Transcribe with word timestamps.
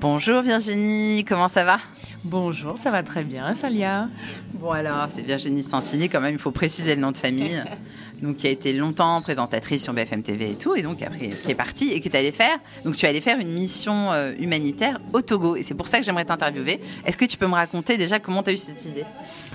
Bonjour 0.00 0.42
Virginie, 0.42 1.24
comment 1.26 1.48
ça 1.48 1.64
va? 1.64 1.78
Bonjour, 2.22 2.76
ça 2.76 2.90
va 2.90 3.02
très 3.02 3.24
bien, 3.24 3.54
Salia. 3.54 4.08
Bon 4.52 4.70
alors, 4.70 5.06
c'est 5.08 5.22
Virginie 5.22 5.62
Sansini, 5.62 6.10
quand 6.10 6.20
même, 6.20 6.34
il 6.34 6.38
faut 6.38 6.50
préciser 6.50 6.94
le 6.94 7.00
nom 7.00 7.12
de 7.12 7.16
famille. 7.16 7.62
donc 8.22 8.36
qui 8.36 8.46
a 8.46 8.50
été 8.50 8.72
longtemps 8.72 9.20
présentatrice 9.22 9.82
sur 9.82 9.92
BFM 9.92 10.22
TV 10.22 10.50
et 10.50 10.54
tout, 10.54 10.74
et 10.74 10.82
donc 10.82 11.02
après 11.02 11.28
qui 11.28 11.50
est 11.50 11.54
partie 11.54 11.92
et 11.92 12.00
que 12.00 12.08
tu 12.08 12.16
allais 12.16 12.32
faire. 12.32 12.58
Donc 12.84 12.96
tu 12.96 13.06
allais 13.06 13.20
faire 13.20 13.38
une 13.38 13.52
mission 13.52 14.12
euh, 14.12 14.32
humanitaire 14.38 15.00
au 15.12 15.20
Togo, 15.20 15.56
et 15.56 15.62
c'est 15.62 15.74
pour 15.74 15.88
ça 15.88 15.98
que 15.98 16.04
j'aimerais 16.04 16.24
t'interviewer. 16.24 16.80
Est-ce 17.04 17.16
que 17.16 17.24
tu 17.24 17.36
peux 17.36 17.46
me 17.46 17.54
raconter 17.54 17.98
déjà 17.98 18.18
comment 18.18 18.42
tu 18.42 18.50
as 18.50 18.52
eu 18.52 18.56
cette 18.56 18.84
idée? 18.86 19.04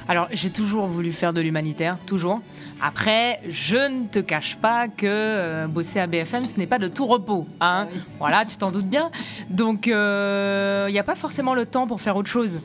Alors 0.07 0.27
j'ai 0.31 0.49
toujours 0.49 0.87
voulu 0.87 1.11
faire 1.11 1.33
de 1.33 1.41
l'humanitaire, 1.41 1.97
toujours. 2.05 2.41
Après, 2.81 3.39
je 3.47 3.77
ne 3.77 4.07
te 4.07 4.19
cache 4.19 4.57
pas 4.57 4.87
que 4.87 5.05
euh, 5.05 5.67
bosser 5.67 5.99
à 5.99 6.07
BFM, 6.07 6.45
ce 6.45 6.57
n'est 6.57 6.67
pas 6.67 6.79
de 6.79 6.87
tout 6.87 7.05
repos. 7.05 7.47
Hein 7.59 7.87
ah 7.87 7.97
Voilà, 8.19 8.45
tu 8.45 8.57
t'en 8.57 8.71
doutes 8.71 8.89
bien. 8.89 9.11
Donc 9.49 9.85
il 9.85 9.93
euh, 9.93 10.89
n'y 10.89 10.99
a 10.99 11.03
pas 11.03 11.15
forcément 11.15 11.53
le 11.53 11.65
temps 11.65 11.87
pour 11.87 12.01
faire 12.01 12.15
autre 12.15 12.29
chose. 12.29 12.59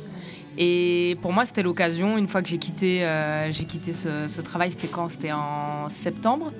Et 0.58 1.18
pour 1.20 1.32
moi, 1.32 1.44
c'était 1.44 1.62
l'occasion, 1.62 2.16
une 2.16 2.28
fois 2.28 2.42
que 2.42 2.48
j'ai 2.48 2.58
quitté, 2.58 3.04
euh, 3.04 3.50
j'ai 3.52 3.64
quitté 3.64 3.92
ce, 3.92 4.40
travail, 4.40 4.70
c'était 4.70 4.88
quand? 4.88 5.08
C'était 5.08 5.32
en 5.32 5.88
septembre. 5.88 6.52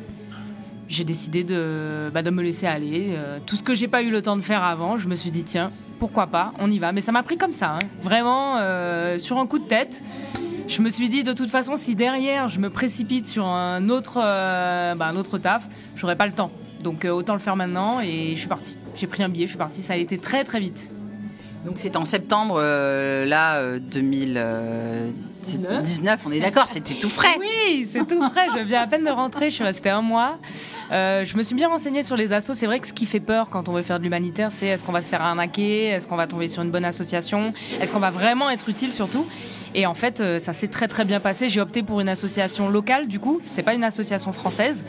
J'ai 0.88 1.04
décidé 1.04 1.44
de, 1.44 2.10
bah, 2.12 2.22
me 2.22 2.42
laisser 2.42 2.66
aller. 2.66 3.14
Euh, 3.16 3.38
tout 3.44 3.56
ce 3.56 3.62
que 3.62 3.74
j'ai 3.74 3.88
pas 3.88 4.02
eu 4.02 4.10
le 4.10 4.22
temps 4.22 4.36
de 4.36 4.42
faire 4.42 4.62
avant, 4.62 4.98
je 4.98 5.08
me 5.08 5.16
suis 5.16 5.30
dit, 5.30 5.44
tiens, 5.44 5.70
pourquoi 5.98 6.26
pas, 6.26 6.52
on 6.58 6.70
y 6.70 6.78
va. 6.78 6.92
Mais 6.92 7.00
ça 7.00 7.10
m'a 7.10 7.22
pris 7.22 7.38
comme 7.38 7.52
ça, 7.52 7.76
hein. 7.76 7.78
vraiment, 8.02 8.58
euh, 8.58 9.18
sur 9.18 9.38
un 9.38 9.46
coup 9.46 9.58
de 9.58 9.66
tête. 9.66 10.02
Je 10.68 10.82
me 10.82 10.90
suis 10.90 11.08
dit, 11.08 11.22
de 11.22 11.32
toute 11.32 11.48
façon, 11.48 11.76
si 11.76 11.94
derrière 11.94 12.48
je 12.48 12.58
me 12.58 12.70
précipite 12.70 13.26
sur 13.26 13.46
un 13.46 13.88
autre, 13.88 14.16
bah, 14.16 15.06
un 15.06 15.16
autre 15.16 15.38
taf, 15.38 15.68
j'aurais 15.94 16.16
pas 16.16 16.26
le 16.26 16.32
temps. 16.32 16.50
Donc 16.82 17.04
autant 17.04 17.34
le 17.34 17.38
faire 17.40 17.56
maintenant 17.56 18.00
et 18.00 18.32
je 18.34 18.38
suis 18.38 18.48
partie. 18.48 18.76
J'ai 18.96 19.06
pris 19.06 19.22
un 19.22 19.28
billet, 19.28 19.46
je 19.46 19.50
suis 19.50 19.58
partie. 19.58 19.82
Ça 19.82 19.94
a 19.94 19.96
été 19.96 20.18
très 20.18 20.42
très 20.42 20.58
vite. 20.58 20.95
Donc 21.64 21.74
c'est 21.78 21.96
en 21.96 22.04
septembre, 22.04 22.56
euh, 22.58 23.24
là, 23.24 23.78
2019, 23.78 25.10
euh, 25.68 26.16
on 26.24 26.30
est 26.30 26.40
d'accord, 26.40 26.68
c'était 26.68 26.94
tout 26.94 27.08
frais. 27.08 27.36
Oui, 27.40 27.88
c'est 27.90 28.06
tout 28.06 28.22
frais, 28.30 28.46
je 28.56 28.62
viens 28.62 28.82
à 28.82 28.86
peine 28.86 29.04
de 29.04 29.10
rentrer, 29.10 29.50
je 29.50 29.56
suis 29.56 29.64
restée 29.64 29.90
un 29.90 30.02
mois. 30.02 30.38
Euh, 30.92 31.24
je 31.24 31.36
me 31.36 31.42
suis 31.42 31.56
bien 31.56 31.68
renseignée 31.68 32.04
sur 32.04 32.16
les 32.16 32.32
assos, 32.32 32.54
c'est 32.54 32.66
vrai 32.66 32.78
que 32.78 32.86
ce 32.86 32.92
qui 32.92 33.06
fait 33.06 33.20
peur 33.20 33.48
quand 33.50 33.68
on 33.68 33.72
veut 33.72 33.82
faire 33.82 33.98
de 33.98 34.04
l'humanitaire, 34.04 34.50
c'est 34.52 34.66
est-ce 34.66 34.84
qu'on 34.84 34.92
va 34.92 35.02
se 35.02 35.08
faire 35.08 35.22
arnaquer, 35.22 35.86
est-ce 35.86 36.06
qu'on 36.06 36.16
va 36.16 36.28
tomber 36.28 36.46
sur 36.46 36.62
une 36.62 36.70
bonne 36.70 36.84
association, 36.84 37.52
est-ce 37.80 37.92
qu'on 37.92 37.98
va 37.98 38.10
vraiment 38.10 38.48
être 38.50 38.68
utile 38.68 38.92
surtout. 38.92 39.26
Et 39.74 39.86
en 39.86 39.94
fait, 39.94 40.22
ça 40.38 40.52
s'est 40.52 40.68
très 40.68 40.86
très 40.86 41.04
bien 41.04 41.18
passé, 41.18 41.48
j'ai 41.48 41.60
opté 41.60 41.82
pour 41.82 42.00
une 42.00 42.08
association 42.08 42.68
locale 42.68 43.08
du 43.08 43.18
coup, 43.18 43.40
c'était 43.44 43.64
pas 43.64 43.74
une 43.74 43.84
association 43.84 44.32
française. 44.32 44.84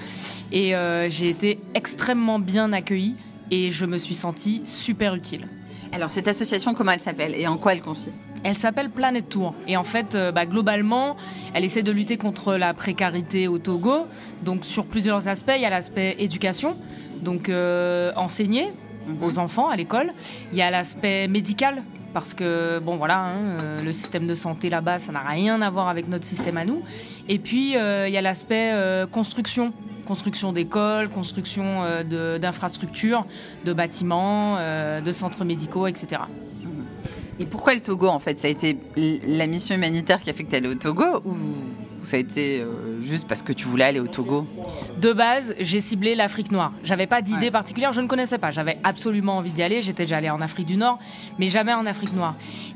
Et 0.52 0.74
j'ai 1.10 1.30
été 1.30 1.60
extrêmement 1.74 2.40
bien 2.40 2.72
accueillie 2.72 3.16
et 3.52 3.72
je 3.72 3.86
me 3.86 3.98
suis 3.98 4.16
sentie 4.16 4.62
super 4.66 5.16
utile. 5.16 5.48
Alors, 5.92 6.12
cette 6.12 6.28
association, 6.28 6.74
comment 6.74 6.92
elle 6.92 7.00
s'appelle 7.00 7.36
et 7.36 7.48
en 7.48 7.58
quoi 7.58 7.74
elle 7.74 7.82
consiste 7.82 8.20
elle 8.44 8.58
s'appelle 8.58 8.90
Planet 8.90 9.28
Tour. 9.28 9.54
Et 9.68 9.78
en 9.78 9.84
fait, 9.84 10.16
euh, 10.16 10.32
bah, 10.32 10.46
globalement, 10.46 11.18
elle 11.54 11.66
essaie 11.66 11.84
de 11.84 11.92
lutter 11.92 12.18
contre 12.18 12.56
la 12.56 12.74
précarité 12.74 13.48
au 13.48 13.58
Togo. 13.58 14.08
Donc, 14.44 14.64
sur 14.64 14.86
plusieurs 14.86 15.28
aspects, 15.28 15.54
il 15.56 15.62
y 15.62 15.66
a 15.66 15.70
l'aspect 15.70 16.16
éducation, 16.20 16.78
donc 17.22 17.50
euh, 17.50 18.12
enseigner 18.16 18.72
mhm. 19.08 19.24
aux 19.24 19.40
enfants 19.40 19.70
à 19.70 19.76
l'école. 19.76 20.14
Il 20.52 20.58
y 20.58 20.62
a 20.62 20.70
l'aspect 20.70 21.28
médical, 21.28 21.84
parce 22.14 22.34
que 22.34 22.80
bon 22.80 22.96
voilà, 22.96 23.20
hein, 23.20 23.58
euh, 23.62 23.80
le 23.84 23.92
système 23.92 24.28
de 24.28 24.36
santé 24.36 24.70
là-bas, 24.70 25.00
ça 25.00 25.12
n'a 25.12 25.20
rien 25.20 25.62
à 25.62 25.70
voir 25.70 25.90
avec 25.90 26.08
notre 26.08 26.26
système 26.26 26.58
à 26.58 26.64
nous. 26.64 26.84
Et 27.28 27.40
puis 27.40 27.72
il 27.74 28.12
y 28.12 28.18
a 28.18 28.22
l'aspect 28.22 28.72
construction 29.12 29.74
construction 30.08 30.54
d'écoles, 30.54 31.10
construction 31.10 31.84
euh, 31.84 32.40
d'infrastructures, 32.40 33.26
de, 33.66 33.74
bâtiments, 33.74 34.56
euh, 34.58 35.02
de 35.02 35.12
centres 35.12 35.44
médicaux, 35.44 35.86
etc. 35.88 36.22
Et 37.40 37.46
pourquoi 37.46 37.76
le 37.76 37.82
Togo 37.82 38.08
en 38.08 38.20
fait? 38.20 38.40
Ça 38.40 38.48
a 38.48 38.52
été 38.52 38.78
la 38.96 39.46
mission 39.46 39.76
humanitaire 39.76 40.24
qui 40.24 40.30
a 40.30 40.34
fait 40.34 40.44
que 40.44 40.50
tu 40.50 40.56
allais 40.56 40.70
au 40.70 40.76
Togo 40.76 41.22
ça 42.02 42.18
a 42.18 42.20
été 42.20 42.62
euh, 42.62 43.02
juste 43.02 43.28
parce 43.28 43.42
que 43.42 43.54
tu 43.54 43.68
voulais 43.68 43.84
aller 43.84 44.00
au 44.00 44.08
Togo 44.08 44.48
De 45.00 45.14
base, 45.14 45.56
j'ai 45.60 45.82
ciblé 45.82 46.16
l'Afrique 46.16 46.52
noire. 46.52 46.72
J'avais 46.84 47.08
pas 47.08 47.22
d'idée 47.22 47.52
particulière, 47.52 47.94
je 47.94 48.02
ne 48.02 48.08
connaissais 48.08 48.38
pas. 48.38 48.52
J'avais 48.52 48.78
absolument 48.84 49.38
envie 49.38 49.52
d'y 49.52 49.64
aller. 49.64 49.82
J'étais 49.82 50.04
déjà 50.04 50.18
allée 50.18 50.30
en 50.30 50.42
Afrique 50.42 50.68
du 50.68 50.78
Nord, 50.78 51.00
mais 51.40 51.50
jamais 51.50 51.74
en 51.74 51.86
Afrique 51.86 52.14
noire. 52.14 52.36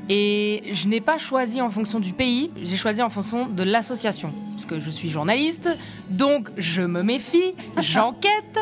Et 0.10 0.64
je 0.74 0.88
n'ai 0.88 1.00
pas 1.02 1.18
choisi 1.18 1.62
en 1.62 1.70
fonction 1.70 2.00
du 2.00 2.14
pays, 2.14 2.52
j'ai 2.62 2.76
choisi 2.76 3.02
en 3.02 3.10
fonction 3.10 3.48
de 3.48 3.64
l'association. 3.64 4.34
Parce 4.54 4.66
que 4.66 4.80
je 4.80 4.90
suis 4.90 5.10
journaliste, 5.10 5.70
donc 6.10 6.50
je 6.58 6.82
me 6.82 7.02
méfie, 7.02 7.54
j'enquête. 7.80 8.60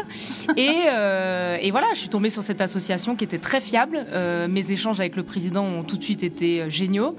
et, 0.55 0.83
euh, 0.91 1.57
et, 1.59 1.71
voilà, 1.71 1.87
je 1.93 1.99
suis 1.99 2.09
tombée 2.09 2.29
sur 2.29 2.43
cette 2.43 2.61
association 2.61 3.15
qui 3.15 3.23
était 3.23 3.39
très 3.39 3.61
fiable. 3.61 4.05
Euh, 4.11 4.47
mes 4.47 4.71
échanges 4.71 4.99
avec 4.99 5.15
le 5.15 5.23
président 5.23 5.63
ont 5.63 5.83
tout 5.83 5.97
de 5.97 6.03
suite 6.03 6.23
été 6.23 6.69
géniaux. 6.69 7.15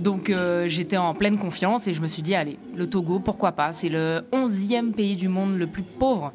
Donc 0.00 0.30
euh, 0.30 0.66
j'étais 0.66 0.96
en 0.96 1.14
pleine 1.14 1.38
confiance 1.38 1.86
et 1.86 1.92
je 1.92 2.00
me 2.00 2.06
suis 2.06 2.22
dit, 2.22 2.34
allez, 2.34 2.58
le 2.74 2.88
Togo, 2.88 3.18
pourquoi 3.18 3.52
pas? 3.52 3.74
C'est 3.74 3.90
le 3.90 4.24
11e 4.32 4.92
pays 4.92 5.14
du 5.14 5.28
monde 5.28 5.58
le 5.58 5.66
plus 5.66 5.82
pauvre. 5.82 6.32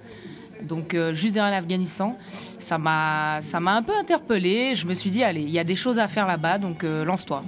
Donc 0.61 0.93
euh, 0.93 1.13
juste 1.13 1.33
derrière 1.33 1.51
l'Afghanistan, 1.51 2.15
ça 2.59 2.77
m'a 2.77 3.39
ça 3.41 3.59
m'a 3.59 3.73
un 3.73 3.81
peu 3.81 3.93
interpellée. 3.99 4.75
Je 4.75 4.85
me 4.85 4.93
suis 4.93 5.09
dit 5.09 5.23
allez, 5.23 5.41
il 5.41 5.49
y 5.49 5.59
a 5.59 5.63
des 5.63 5.75
choses 5.75 5.97
à 5.97 6.07
faire 6.07 6.27
là-bas, 6.27 6.59
donc 6.59 6.83
euh, 6.83 7.03
lance-toi. 7.03 7.43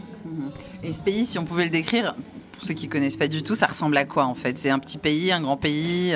Et 0.83 0.91
ce 0.91 0.99
pays, 0.99 1.25
si 1.25 1.37
on 1.37 1.45
pouvait 1.45 1.65
le 1.65 1.69
décrire, 1.69 2.15
pour 2.51 2.63
ceux 2.63 2.73
qui 2.73 2.87
connaissent 2.87 3.15
pas 3.15 3.27
du 3.27 3.43
tout, 3.43 3.53
ça 3.53 3.67
ressemble 3.67 3.95
à 3.95 4.05
quoi 4.05 4.25
en 4.25 4.33
fait? 4.33 4.57
C'est 4.57 4.71
un 4.71 4.79
petit 4.79 4.97
pays, 4.97 5.31
un 5.31 5.41
grand 5.41 5.57
pays. 5.57 6.15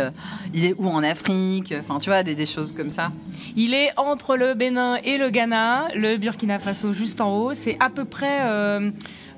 il 0.53 0.65
est 0.65 0.73
où 0.79 0.87
en 0.87 1.03
Afrique? 1.03 1.75
Enfin, 1.79 1.99
tu 1.99 2.09
vois, 2.09 2.23
des, 2.23 2.33
des, 2.33 2.47
choses 2.47 2.71
comme 2.71 2.89
ça. 2.89 3.11
Il 3.55 3.75
est 3.75 3.91
entre 3.97 4.35
le 4.35 4.55
Bénin 4.55 4.95
et 5.03 5.19
le 5.19 5.29
Ghana, 5.29 5.89
le 5.93 6.17
Burkina 6.17 6.57
Faso 6.57 6.91
juste 6.91 7.21
en 7.21 7.37
haut. 7.37 7.53
C'est 7.53 7.77
à 7.79 7.89
peu 7.89 8.05
près 8.05 8.41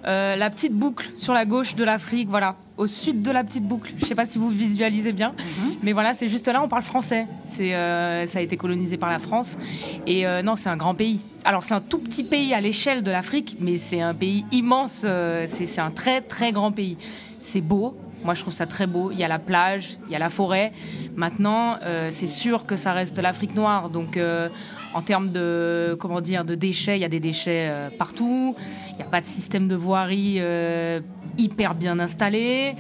euh, 0.06 0.36
la 0.36 0.50
petite 0.50 0.74
boucle 0.74 1.10
sur 1.16 1.34
la 1.34 1.46
gauche 1.46 1.76
de 1.76 1.84
l'Afrique, 1.84 2.28
voilà, 2.28 2.56
au 2.78 2.88
sud 2.88 3.22
de 3.22 3.32
la 3.32 3.44
petite 3.44 3.64
boucle. 3.64 3.94
Je 3.98 4.04
ne 4.04 4.08
sais 4.08 4.16
pas 4.16 4.26
si 4.26 4.38
vous 4.38 4.50
visualisez 4.50 5.14
bien, 5.14 5.30
mhm. 5.30 5.76
mais 5.82 5.94
voilà, 5.94 6.14
c'est 6.14 6.28
juste 6.28 6.48
là, 6.48 6.62
on 6.62 6.68
parle 6.68 6.84
français. 6.84 7.26
C'est, 7.46 7.74
euh, 7.74 8.26
ça 8.26 8.40
a 8.40 8.42
été 8.42 8.58
colonisé 8.58 8.98
par 8.98 9.10
la 9.10 9.20
France. 9.20 9.58
Et 10.06 10.28
euh, 10.28 10.42
non, 10.42 10.56
c'est 10.56 10.70
un 10.70 10.76
grand 10.76 10.94
pays. 10.94 11.22
Alors, 11.46 11.64
c'est 11.64 11.74
un 11.74 11.82
tout 11.82 12.00
petit 12.00 12.24
pays 12.24 12.54
à 12.54 12.60
l'échelle 12.60 13.02
de 13.02 13.12
l'Afrique, 13.12 13.58
mais 13.60 13.78
c'est 13.78 14.02
un 14.02 14.14
pays 14.14 14.46
immense. 14.52 15.06
c'est, 15.48 15.80
un 15.80 15.92
très, 15.92 16.22
très 16.22 16.52
grand 16.52 16.72
pays. 16.72 16.98
C'est 17.40 17.62
beau. 17.62 17.98
Moi, 18.26 18.34
je 18.34 18.42
trouve 18.42 18.54
ça 18.54 18.66
très 18.66 18.88
beau. 18.88 19.10
Il 19.12 19.20
y 19.20 19.24
a 19.24 19.28
la 19.28 19.40
plage, 19.40 19.98
il 20.08 20.14
y 20.14 20.16
a 20.16 20.20
la 20.20 20.30
forêt. 20.30 20.72
Maintenant, 21.18 21.78
c'est 22.10 22.28
sûr 22.28 22.66
que 22.66 22.78
ça 22.78 22.94
reste 22.94 23.20
l'Afrique 23.20 23.56
noire. 23.56 23.90
Donc, 23.90 24.18
en 24.94 25.02
termes 25.02 25.32
de 25.32 25.96
comment 26.00 26.22
dire 26.22 26.46
de 26.46 26.56
déchets, 26.56 26.98
il 26.98 27.02
y 27.02 27.06
a 27.06 27.10
des 27.10 27.20
déchets 27.20 27.68
euh, 27.70 27.90
partout. 27.90 28.56
Il 28.90 28.96
n'y 28.96 29.02
a 29.02 29.06
pas 29.06 29.22
de 29.22 29.26
système 29.26 29.68
de 29.68 29.76
voirie 29.76 30.36
euh, 30.40 31.00
hyper 31.38 31.76
bien 31.76 32.00
installé. 32.00 32.76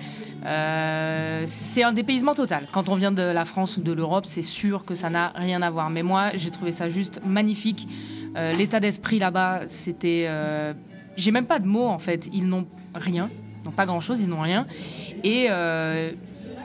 Euh, 0.45 1.43
c'est 1.45 1.83
un 1.83 1.93
dépaysement 1.93 2.35
total. 2.35 2.67
Quand 2.71 2.89
on 2.89 2.95
vient 2.95 3.11
de 3.11 3.23
la 3.23 3.45
France 3.45 3.77
ou 3.77 3.81
de 3.81 3.91
l'Europe, 3.91 4.25
c'est 4.27 4.41
sûr 4.41 4.85
que 4.85 4.95
ça 4.95 5.09
n'a 5.09 5.33
rien 5.35 5.61
à 5.61 5.69
voir. 5.69 5.89
Mais 5.89 6.03
moi, 6.03 6.31
j'ai 6.35 6.51
trouvé 6.51 6.71
ça 6.71 6.89
juste 6.89 7.21
magnifique. 7.25 7.87
L'état 8.57 8.79
d'esprit 8.79 9.19
là-bas, 9.19 9.61
c'était. 9.67 10.27
j'ai 11.15 11.29
même 11.29 11.45
pas 11.45 11.59
de 11.59 11.67
mots 11.67 11.85
en 11.85 11.99
fait. 11.99 12.27
Ils 12.33 12.47
n'ont 12.47 12.65
rien, 12.95 13.29
ils 13.61 13.65
n'ont 13.65 13.71
pas 13.71 13.85
grand-chose, 13.85 14.21
ils 14.21 14.27
n'ont 14.27 14.41
rien. 14.41 14.65
Et 15.23 15.49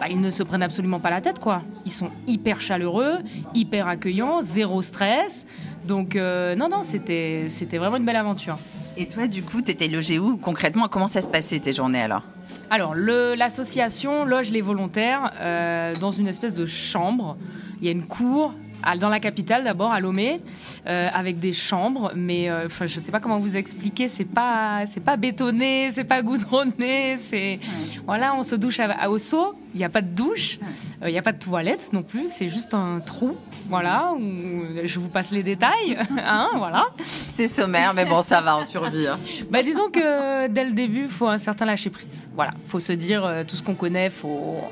bah, 0.01 0.07
ils 0.09 0.21
ne 0.21 0.31
se 0.31 0.43
prennent 0.43 0.63
absolument 0.63 1.01
pas 1.01 1.11
la 1.11 1.21
tête, 1.21 1.39
quoi. 1.39 1.63
Ils 1.85 1.93
sont 1.93 2.11
hyper 2.27 2.61
chaleureux, 2.61 3.19
hyper 3.55 3.89
accueillants, 3.89 4.43
zéro 4.43 4.83
stress. 4.83 5.47
Donc, 5.87 6.17
euh, 6.17 6.55
non, 6.55 6.69
non, 6.69 6.83
c'était, 6.83 7.47
c'était 7.51 7.79
vraiment 7.79 7.97
une 7.97 8.05
belle 8.05 8.17
aventure. 8.17 8.59
Et 8.97 9.07
toi, 9.07 9.27
du 9.27 9.43
coup, 9.43 9.63
tu 9.63 9.71
étais 9.71 9.89
logé 9.89 10.19
où 10.19 10.37
concrètement? 10.37 10.89
Comment 10.89 11.09
ça 11.09 11.21
se 11.21 11.29
passait 11.29 11.59
tes 11.59 11.73
journées 11.73 12.03
alors? 12.03 12.23
Alors, 12.71 12.95
l'association 12.95 14.25
loge 14.25 14.51
les 14.51 14.61
volontaires 14.61 15.33
euh, 15.41 15.95
dans 15.97 16.11
une 16.11 16.29
espèce 16.29 16.55
de 16.55 16.67
chambre. 16.67 17.37
Il 17.81 17.87
y 17.87 17.89
a 17.89 17.93
une 17.93 18.07
cour 18.07 18.53
dans 18.99 19.09
la 19.09 19.21
capitale 19.21 19.65
d'abord, 19.65 19.93
à 19.93 20.01
Lomé, 20.01 20.41
euh, 20.87 21.09
avec 21.13 21.39
des 21.39 21.53
chambres, 21.53 22.13
mais 22.15 22.51
euh, 22.51 22.69
je 22.69 23.01
sais 23.01 23.13
pas 23.13 23.21
comment 23.21 23.39
vous 23.39 23.57
expliquer, 23.57 24.09
c'est 24.09 24.25
pas 24.25 24.85
c'est 24.93 25.03
pas 25.03 25.17
bétonné, 25.17 25.91
c'est 25.93 26.05
pas 26.05 26.23
goudronné, 26.23 27.19
c'est 27.19 27.59
voilà, 28.07 28.35
on 28.35 28.43
se 28.43 28.55
douche 28.55 28.81
à, 28.81 29.11
au 29.11 29.19
seau, 29.19 29.55
il 29.75 29.79
n'y 29.79 29.85
a 29.85 29.89
pas 29.89 30.01
de 30.01 30.09
douche, 30.09 30.59
euh, 31.03 31.09
il 31.09 31.13
n'y 31.13 31.19
a 31.19 31.23
pas 31.23 31.33
de 31.33 31.39
toilette 31.39 31.93
non 31.93 32.03
plus, 32.03 32.29
c'est 32.31 32.49
juste 32.49 32.75
un 32.75 33.01
trou, 33.01 33.37
voilà. 33.69 34.13
Où, 34.15 34.63
je 34.85 34.99
vous 34.99 35.09
passe 35.09 35.31
les 35.31 35.43
détails, 35.43 35.99
hein, 36.19 36.49
voilà. 36.57 36.87
C'est 36.99 37.49
sommaire, 37.49 37.95
mais 37.95 38.05
bon, 38.05 38.23
ça 38.23 38.41
va, 38.41 38.57
en 38.57 38.63
survie. 38.63 39.07
Hein. 39.07 39.19
Bah 39.51 39.63
disons 39.63 39.89
que 39.91 40.49
dès 40.49 40.65
le 40.65 40.73
début, 40.73 41.03
il 41.03 41.09
faut 41.09 41.29
un 41.29 41.39
certain 41.39 41.65
lâcher 41.65 41.91
prise. 41.91 42.29
Voilà, 42.35 42.53
faut 42.67 42.81
se 42.81 42.93
dire 42.93 43.45
tout 43.47 43.57
ce 43.57 43.63
qu'on 43.63 43.75
connaît, 43.75 44.11
faut 44.11 44.63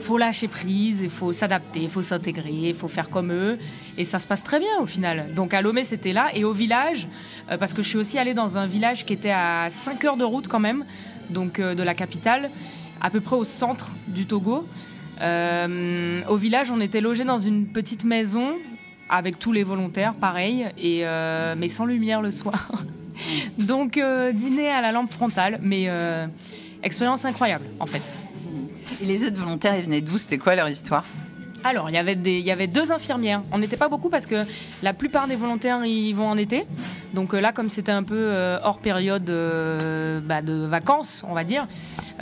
faut 0.00 0.18
lâcher 0.18 0.48
prise, 0.48 1.00
il 1.02 1.10
faut 1.10 1.32
s'adapter, 1.32 1.80
il 1.80 1.88
faut 1.88 2.02
s'intégrer, 2.02 2.50
il 2.52 2.74
faut 2.74 2.88
faire 2.88 3.10
comme 3.10 3.32
eux. 3.32 3.58
Et 3.96 4.04
ça 4.04 4.18
se 4.18 4.26
passe 4.26 4.42
très 4.42 4.58
bien 4.58 4.78
au 4.80 4.86
final. 4.86 5.32
Donc 5.34 5.54
à 5.54 5.62
Lomé, 5.62 5.84
c'était 5.84 6.12
là. 6.12 6.28
Et 6.34 6.44
au 6.44 6.52
village, 6.52 7.08
euh, 7.50 7.56
parce 7.56 7.72
que 7.72 7.82
je 7.82 7.88
suis 7.88 7.98
aussi 7.98 8.18
allée 8.18 8.34
dans 8.34 8.58
un 8.58 8.66
village 8.66 9.04
qui 9.04 9.12
était 9.12 9.30
à 9.30 9.68
5 9.70 10.04
heures 10.04 10.16
de 10.16 10.24
route 10.24 10.48
quand 10.48 10.60
même, 10.60 10.84
donc 11.30 11.58
euh, 11.58 11.74
de 11.74 11.82
la 11.82 11.94
capitale, 11.94 12.50
à 13.00 13.10
peu 13.10 13.20
près 13.20 13.36
au 13.36 13.44
centre 13.44 13.94
du 14.06 14.26
Togo. 14.26 14.66
Euh, 15.20 16.22
au 16.28 16.36
village, 16.36 16.70
on 16.70 16.80
était 16.80 17.00
logé 17.00 17.24
dans 17.24 17.38
une 17.38 17.66
petite 17.66 18.04
maison 18.04 18.56
avec 19.10 19.38
tous 19.38 19.52
les 19.52 19.62
volontaires, 19.62 20.14
pareil, 20.14 20.66
mais 20.76 21.68
sans 21.68 21.86
lumière 21.86 22.20
le 22.20 22.30
soir. 22.30 22.70
Donc, 23.58 23.98
dîner 24.34 24.68
à 24.68 24.82
la 24.82 24.92
lampe 24.92 25.10
frontale, 25.10 25.58
mais 25.62 25.88
expérience 26.82 27.24
incroyable, 27.24 27.64
en 27.80 27.86
fait. 27.86 28.02
Et 29.02 29.06
les 29.06 29.24
autres 29.24 29.36
volontaires, 29.40 29.76
ils 29.76 29.84
venaient 29.84 30.00
d'où? 30.00 30.18
C'était 30.18 30.38
quoi 30.38 30.54
leur 30.54 30.68
histoire? 30.68 31.04
Alors, 31.64 31.90
il 31.90 31.94
y, 31.94 31.98
avait 31.98 32.14
des, 32.14 32.38
il 32.38 32.44
y 32.44 32.52
avait 32.52 32.68
deux 32.68 32.92
infirmières. 32.92 33.42
On 33.50 33.58
n'était 33.58 33.76
pas 33.76 33.88
beaucoup 33.88 34.10
parce 34.10 34.26
que 34.26 34.44
la 34.82 34.92
plupart 34.92 35.26
des 35.26 35.34
volontaires 35.34 35.84
y 35.84 36.12
vont 36.12 36.28
en 36.28 36.36
été. 36.36 36.64
Donc 37.14 37.32
là, 37.32 37.52
comme 37.52 37.68
c'était 37.68 37.92
un 37.92 38.04
peu 38.04 38.32
hors 38.62 38.78
période 38.78 39.24
bah, 39.24 40.40
de 40.40 40.66
vacances, 40.66 41.24
on 41.28 41.34
va 41.34 41.42
dire, 41.42 41.66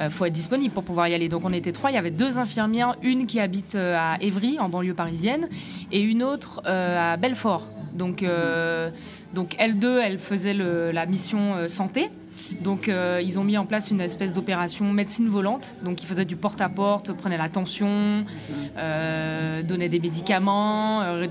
il 0.02 0.10
faut 0.10 0.24
être 0.24 0.32
disponible 0.32 0.72
pour 0.72 0.84
pouvoir 0.84 1.08
y 1.08 1.14
aller. 1.14 1.28
Donc 1.28 1.44
on 1.44 1.52
était 1.52 1.72
trois. 1.72 1.90
Il 1.90 1.94
y 1.94 1.98
avait 1.98 2.10
deux 2.10 2.38
infirmières, 2.38 2.96
une 3.02 3.26
qui 3.26 3.38
habite 3.38 3.74
à 3.74 4.16
Évry, 4.22 4.58
en 4.58 4.70
banlieue 4.70 4.94
parisienne, 4.94 5.48
et 5.92 6.00
une 6.00 6.22
autre 6.22 6.62
à 6.66 7.18
Belfort. 7.18 7.68
Donc, 7.92 8.24
donc 9.34 9.54
elles 9.58 9.78
deux, 9.78 10.00
elles 10.00 10.18
faisaient 10.18 10.54
la 10.54 11.04
mission 11.04 11.68
santé. 11.68 12.08
Donc 12.60 12.88
euh, 12.88 13.20
ils 13.24 13.38
ont 13.38 13.44
mis 13.44 13.58
en 13.58 13.66
place 13.66 13.90
une 13.90 14.00
espèce 14.00 14.32
d'opération 14.32 14.92
médecine 14.92 15.28
volante. 15.28 15.76
Donc 15.82 16.02
ils 16.02 16.06
faisaient 16.06 16.24
du 16.24 16.36
porte-à-porte, 16.36 17.12
prenaient 17.12 17.38
la 17.38 17.48
tension, 17.48 18.24
euh, 18.76 19.62
donnaient 19.62 19.88
des 19.88 19.98
médicaments, 19.98 21.02
euh, 21.02 21.26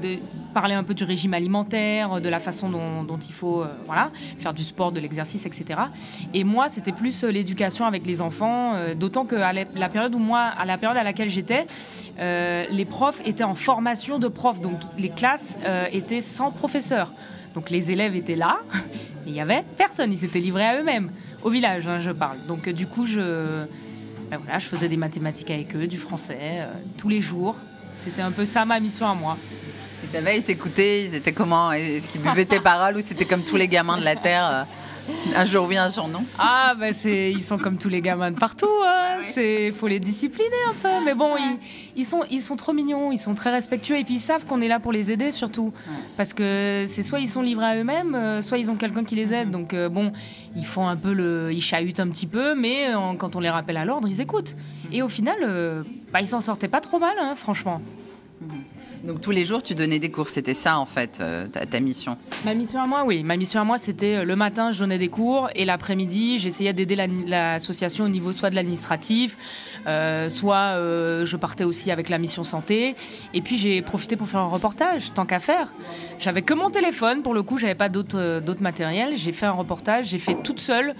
parlaient 0.54 0.76
un 0.76 0.84
peu 0.84 0.94
du 0.94 1.04
régime 1.04 1.34
alimentaire, 1.34 2.22
de 2.22 2.30
la 2.30 2.40
façon 2.40 2.70
dont, 2.70 3.18
il 3.18 3.34
faut 3.34 3.66
voilà, 3.86 4.12
faire 4.40 4.54
du 4.54 4.64
sport, 4.64 4.92
de 4.92 5.00
l'exercice, 5.00 5.46
etc. 5.46 5.82
Et 6.34 6.44
moi, 6.44 6.70
c'était 6.70 6.92
plus 6.92 7.24
l'éducation 7.24 7.86
avec 7.86 8.06
les 8.06 8.22
enfants, 8.22 8.74
d'autant 8.96 9.26
que 9.26 9.36
la 9.36 9.90
période 9.90 10.16
où 10.16 10.20
moi, 10.20 10.40
à 10.40 10.66
la 10.66 10.78
période 10.78 10.98
à 10.98 11.04
laquelle 11.04 11.30
j'étais, 11.30 11.66
les 12.18 12.86
profs 12.86 13.22
étaient 13.26 13.44
en 13.44 13.56
formation 13.56 14.18
de 14.18 14.28
profs. 14.30 14.62
Donc 14.62 14.80
les 14.98 15.10
classes 15.10 15.58
étaient 15.92 16.22
sans 16.22 16.52
professeur. 16.52 17.12
Donc 17.56 17.70
les 17.70 17.92
élèves 17.92 18.16
étaient 18.16 18.36
là, 18.36 18.60
il 19.26 19.34
n'y 19.34 19.42
avait 19.42 19.64
personne, 19.78 20.12
ils 20.12 20.20
s'étaient 20.20 20.40
livrés 20.40 20.66
à 20.66 20.80
eux-mêmes, 20.80 21.10
au 21.42 21.50
village, 21.50 21.88
hein, 21.88 22.00
je 22.00 22.12
parle. 22.12 22.38
Donc 22.48 22.68
euh, 22.68 22.74
du 22.74 22.86
coup, 22.86 23.08
je, 23.08 23.66
ben 24.30 24.40
je 24.58 24.66
faisais 24.66 24.90
des 24.90 24.98
mathématiques 24.98 25.50
avec 25.50 25.76
eux, 25.76 25.88
du 25.88 25.98
français, 25.98 26.38
euh, 26.42 26.68
tous 26.98 27.10
les 27.10 27.22
jours. 27.22 27.56
C'était 28.04 28.22
un 28.22 28.32
peu 28.32 28.46
ça 28.46 28.66
ma 28.66 28.80
mission 28.80 29.08
à 29.08 29.16
moi. 29.16 29.38
Ils 30.04 30.18
avaient 30.18 30.38
été 30.38 30.52
écoutés, 30.52 31.06
ils 31.06 31.16
étaient 31.16 31.32
comment? 31.32 31.72
Est-ce 31.72 32.08
qu'ils 32.08 32.22
buvaient 32.22 32.46
tes 32.46 32.60
paroles 32.60 32.98
ou 32.98 33.02
c'était 33.06 33.26
comme 33.26 33.42
tous 33.42 33.56
les 33.56 33.68
gamins 33.68 33.98
de 33.98 34.04
la 34.04 34.16
Terre 34.16 34.48
euh, 34.52 34.64
un 35.36 35.46
jour 35.46 35.66
oui, 35.68 35.78
un 35.78 35.90
jour 35.90 36.08
non. 36.08 36.24
Ah, 36.40 36.74
ben 36.80 36.94
c'est, 36.94 37.32
ils 37.32 37.44
sont 37.44 37.58
comme 37.58 37.78
tous 37.78 37.90
les 37.90 38.02
gamins 38.02 38.32
de 38.32 38.40
partout. 38.40 38.68
Hein. 38.86 39.18
C'est, 39.34 39.72
faut 39.72 39.88
les 39.88 40.00
discipliner 40.00 40.50
un 40.70 40.74
peu. 40.74 41.06
Mais 41.06 41.14
bon, 41.14 41.36
ils, 41.38 41.60
ils, 41.96 42.06
sont, 42.06 42.24
ils 42.30 42.42
sont 42.42 42.56
trop 42.56 42.74
mignons, 42.74 43.12
ils 43.12 43.20
sont 43.20 43.36
très 43.36 43.52
respectueux 43.52 43.98
et 43.98 44.04
puis 44.04 44.16
ils 44.16 44.20
savent 44.20 44.46
qu'on 44.46 44.62
est 44.62 44.68
là 44.68 44.80
pour 44.80 44.92
les 44.92 45.12
aider 45.12 45.32
surtout. 45.32 45.74
Parce 46.18 46.34
que 46.34 46.86
c'est 46.88 47.04
soit 47.04 47.20
ils 47.20 47.30
sont 47.30 47.42
livrés 47.42 47.66
à 47.66 47.76
eux-mêmes, 47.78 48.16
euh, 48.16 48.42
soit 48.42 48.58
ils 48.58 48.72
ont 48.72 48.76
quelqu'un 48.76 49.04
qui 49.04 49.16
les 49.16 49.34
aide. 49.34 49.52
Donc 49.52 49.74
euh, 49.74 49.90
bon, 49.90 50.12
ils 50.56 50.66
font 50.66 50.88
un 50.88 50.96
peu 50.96 51.14
le, 51.14 51.52
ils 51.54 51.62
chahutent 51.62 52.00
un 52.00 52.08
petit 52.08 52.28
peu, 52.28 52.56
mais 52.56 52.94
euh, 52.94 53.14
quand 53.18 53.36
on 53.36 53.40
les 53.40 53.50
rappelle 53.50 53.78
à 53.78 53.86
l'ordre, 53.86 54.08
ils 54.08 54.22
écoutent. 54.22 54.56
Et 54.92 55.02
au 55.02 55.10
final, 55.10 55.84
bah, 56.14 56.22
ils 56.22 56.28
s'en 56.28 56.42
sortaient 56.42 56.68
pas 56.68 56.80
trop 56.80 57.00
mal, 57.00 57.16
hein, 57.20 57.34
franchement. 57.36 57.82
Donc 59.06 59.22
tous 59.22 59.32
les 59.32 59.46
jours, 59.46 59.62
tu 59.62 59.76
donnais 59.76 60.00
des 60.00 60.10
cours, 60.10 60.30
c'était 60.30 60.56
ça 60.56 60.80
en 60.80 60.88
fait, 60.88 61.20
euh, 61.22 61.46
ta, 61.48 61.80
mission 61.80 62.18
Ma 62.44 62.56
mission 62.56 62.82
à 62.82 62.88
moi, 62.88 63.04
oui. 63.06 63.24
Ma 63.24 63.38
mission 63.38 63.62
à 63.62 63.64
moi, 63.64 63.78
c'était 63.78 64.16
euh, 64.16 64.24
le 64.24 64.36
matin, 64.36 64.72
je 64.72 64.80
donnais 64.80 64.98
des 64.98 65.10
cours 65.10 65.48
et 65.54 65.64
l'après-midi, 65.64 66.40
j'essayais 66.40 66.74
d'aider 66.74 66.96
l'association 67.28 68.06
au 68.06 68.10
niveau 68.10 68.34
soit 68.34 68.50
de 68.50 68.56
l'administratif, 68.56 69.38
euh, 69.86 70.30
soit 70.30 70.76
je 71.24 71.36
partais 71.36 71.64
aussi 71.64 71.92
avec 71.92 72.10
la 72.10 72.18
mission 72.18 72.44
santé. 72.44 72.96
Et 73.34 73.42
puis 73.42 73.58
j'ai 73.58 73.82
profité 73.84 74.16
pour 74.16 74.28
faire 74.28 74.40
un 74.40 74.48
reportage, 74.48 75.14
tant 75.14 75.26
qu'à 75.26 75.40
faire. 75.40 75.72
J'avais 76.18 76.42
que 76.42 76.54
mon 76.56 76.72
téléphone, 76.72 77.22
pour 77.22 77.36
le 77.36 77.44
coup, 77.44 77.60
j'avais 77.60 77.76
pas 77.76 77.90
d'autres 77.90 78.56
matériel. 78.62 79.16
J'ai 79.16 79.34
fait 79.34 79.46
un 79.46 79.52
reportage, 79.52 80.08
j'ai 80.08 80.20
fait 80.20 80.36
toute 80.42 80.60
seule. 80.60 80.96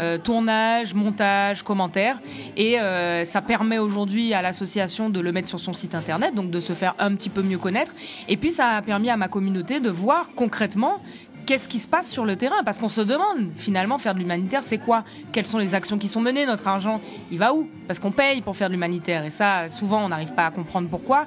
Euh, 0.00 0.16
tournage, 0.16 0.94
montage, 0.94 1.62
commentaires. 1.62 2.20
Et 2.56 2.78
euh, 2.78 3.24
ça 3.24 3.42
permet 3.42 3.78
aujourd'hui 3.78 4.32
à 4.32 4.42
l'association 4.42 5.10
de 5.10 5.18
le 5.18 5.32
mettre 5.32 5.48
sur 5.48 5.58
son 5.58 5.72
site 5.72 5.94
internet, 5.94 6.34
donc 6.34 6.50
de 6.50 6.60
se 6.60 6.72
faire 6.72 6.94
un 7.00 7.14
petit 7.16 7.28
peu 7.28 7.42
mieux 7.42 7.58
connaître. 7.58 7.94
Et 8.28 8.36
puis 8.36 8.52
ça 8.52 8.68
a 8.76 8.82
permis 8.82 9.10
à 9.10 9.16
ma 9.16 9.26
communauté 9.26 9.80
de 9.80 9.90
voir 9.90 10.30
concrètement 10.36 11.00
qu'est-ce 11.46 11.66
qui 11.66 11.78
se 11.78 11.88
passe 11.88 12.08
sur 12.10 12.26
le 12.26 12.36
terrain 12.36 12.62
Parce 12.64 12.78
qu'on 12.78 12.90
se 12.90 13.00
demande, 13.00 13.50
finalement, 13.56 13.98
faire 13.98 14.14
de 14.14 14.20
l'humanitaire, 14.20 14.62
c'est 14.62 14.78
quoi? 14.78 15.02
Quelles 15.32 15.46
sont 15.46 15.58
les 15.58 15.74
actions 15.74 15.98
qui 15.98 16.06
sont 16.06 16.20
menées? 16.20 16.46
Notre 16.46 16.68
argent, 16.68 17.00
il 17.30 17.38
va 17.38 17.54
où? 17.54 17.68
Parce 17.86 17.98
qu'on 17.98 18.12
paye 18.12 18.42
pour 18.42 18.54
faire 18.54 18.68
de 18.68 18.74
l'humanitaire. 18.74 19.24
Et 19.24 19.30
ça, 19.30 19.68
souvent, 19.68 20.04
on 20.04 20.10
n'arrive 20.10 20.34
pas 20.34 20.46
à 20.46 20.50
comprendre 20.50 20.88
pourquoi. 20.88 21.26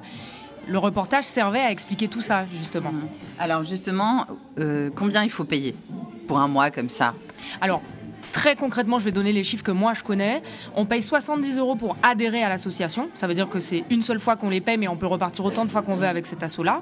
Le 0.67 0.77
reportage 0.77 1.23
servait 1.23 1.61
à 1.61 1.71
expliquer 1.71 2.07
tout 2.07 2.21
ça, 2.21 2.45
justement. 2.53 2.91
Alors, 3.39 3.63
justement, 3.63 4.27
euh, 4.59 4.91
combien 4.95 5.23
il 5.23 5.31
faut 5.31 5.43
payer 5.43 5.75
pour 6.27 6.39
un 6.39 6.47
mois 6.47 6.69
comme 6.69 6.89
ça? 6.89 7.15
Alors, 7.59 7.81
Très 8.31 8.55
concrètement, 8.55 8.99
je 8.99 9.05
vais 9.05 9.11
donner 9.11 9.33
les 9.33 9.43
chiffres 9.43 9.63
que 9.63 9.71
moi 9.71 9.93
je 9.93 10.03
connais. 10.03 10.41
On 10.75 10.85
paye 10.85 11.01
70 11.01 11.57
euros 11.57 11.75
pour 11.75 11.97
adhérer 12.03 12.43
à 12.43 12.49
l'association. 12.49 13.09
Ça 13.13 13.27
veut 13.27 13.33
dire 13.33 13.49
que 13.49 13.59
c'est 13.59 13.83
une 13.89 14.01
seule 14.01 14.19
fois 14.19 14.35
qu'on 14.35 14.49
les 14.49 14.61
paye, 14.61 14.77
mais 14.77 14.87
on 14.87 14.95
peut 14.95 15.07
repartir 15.07 15.45
autant 15.45 15.65
de 15.65 15.71
fois 15.71 15.81
qu'on 15.81 15.95
veut 15.95 16.07
avec 16.07 16.25
cet 16.25 16.43
assaut-là. 16.43 16.81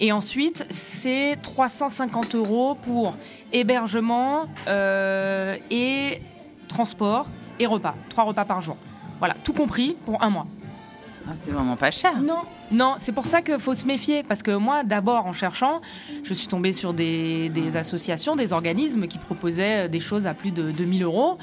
Et 0.00 0.12
ensuite, 0.12 0.66
c'est 0.70 1.36
350 1.42 2.34
euros 2.34 2.76
pour 2.84 3.16
hébergement 3.52 4.46
euh, 4.66 5.56
et 5.70 6.20
transport 6.68 7.26
et 7.58 7.66
repas. 7.66 7.94
Trois 8.08 8.24
repas 8.24 8.44
par 8.44 8.60
jour. 8.60 8.76
Voilà, 9.18 9.34
tout 9.42 9.52
compris 9.52 9.96
pour 10.04 10.22
un 10.22 10.30
mois. 10.30 10.46
Ah, 11.30 11.32
c'est 11.34 11.50
vraiment 11.50 11.76
pas 11.76 11.90
cher. 11.90 12.22
Non, 12.22 12.40
non, 12.70 12.94
c'est 12.96 13.12
pour 13.12 13.26
ça 13.26 13.42
qu'il 13.42 13.58
faut 13.58 13.74
se 13.74 13.84
méfier. 13.84 14.22
Parce 14.22 14.42
que 14.42 14.50
moi, 14.52 14.82
d'abord, 14.82 15.26
en 15.26 15.34
cherchant, 15.34 15.82
je 16.22 16.32
suis 16.32 16.48
tombée 16.48 16.72
sur 16.72 16.94
des, 16.94 17.76
associations, 17.76 18.34
des 18.34 18.54
organismes 18.54 19.06
qui 19.06 19.18
proposaient 19.18 19.84
euh, 19.84 19.88
des 19.88 20.00
choses 20.00 20.26
à 20.26 20.32
plus 20.32 20.52
de 20.52 20.70
2000 20.70 21.02
euros. 21.02 21.36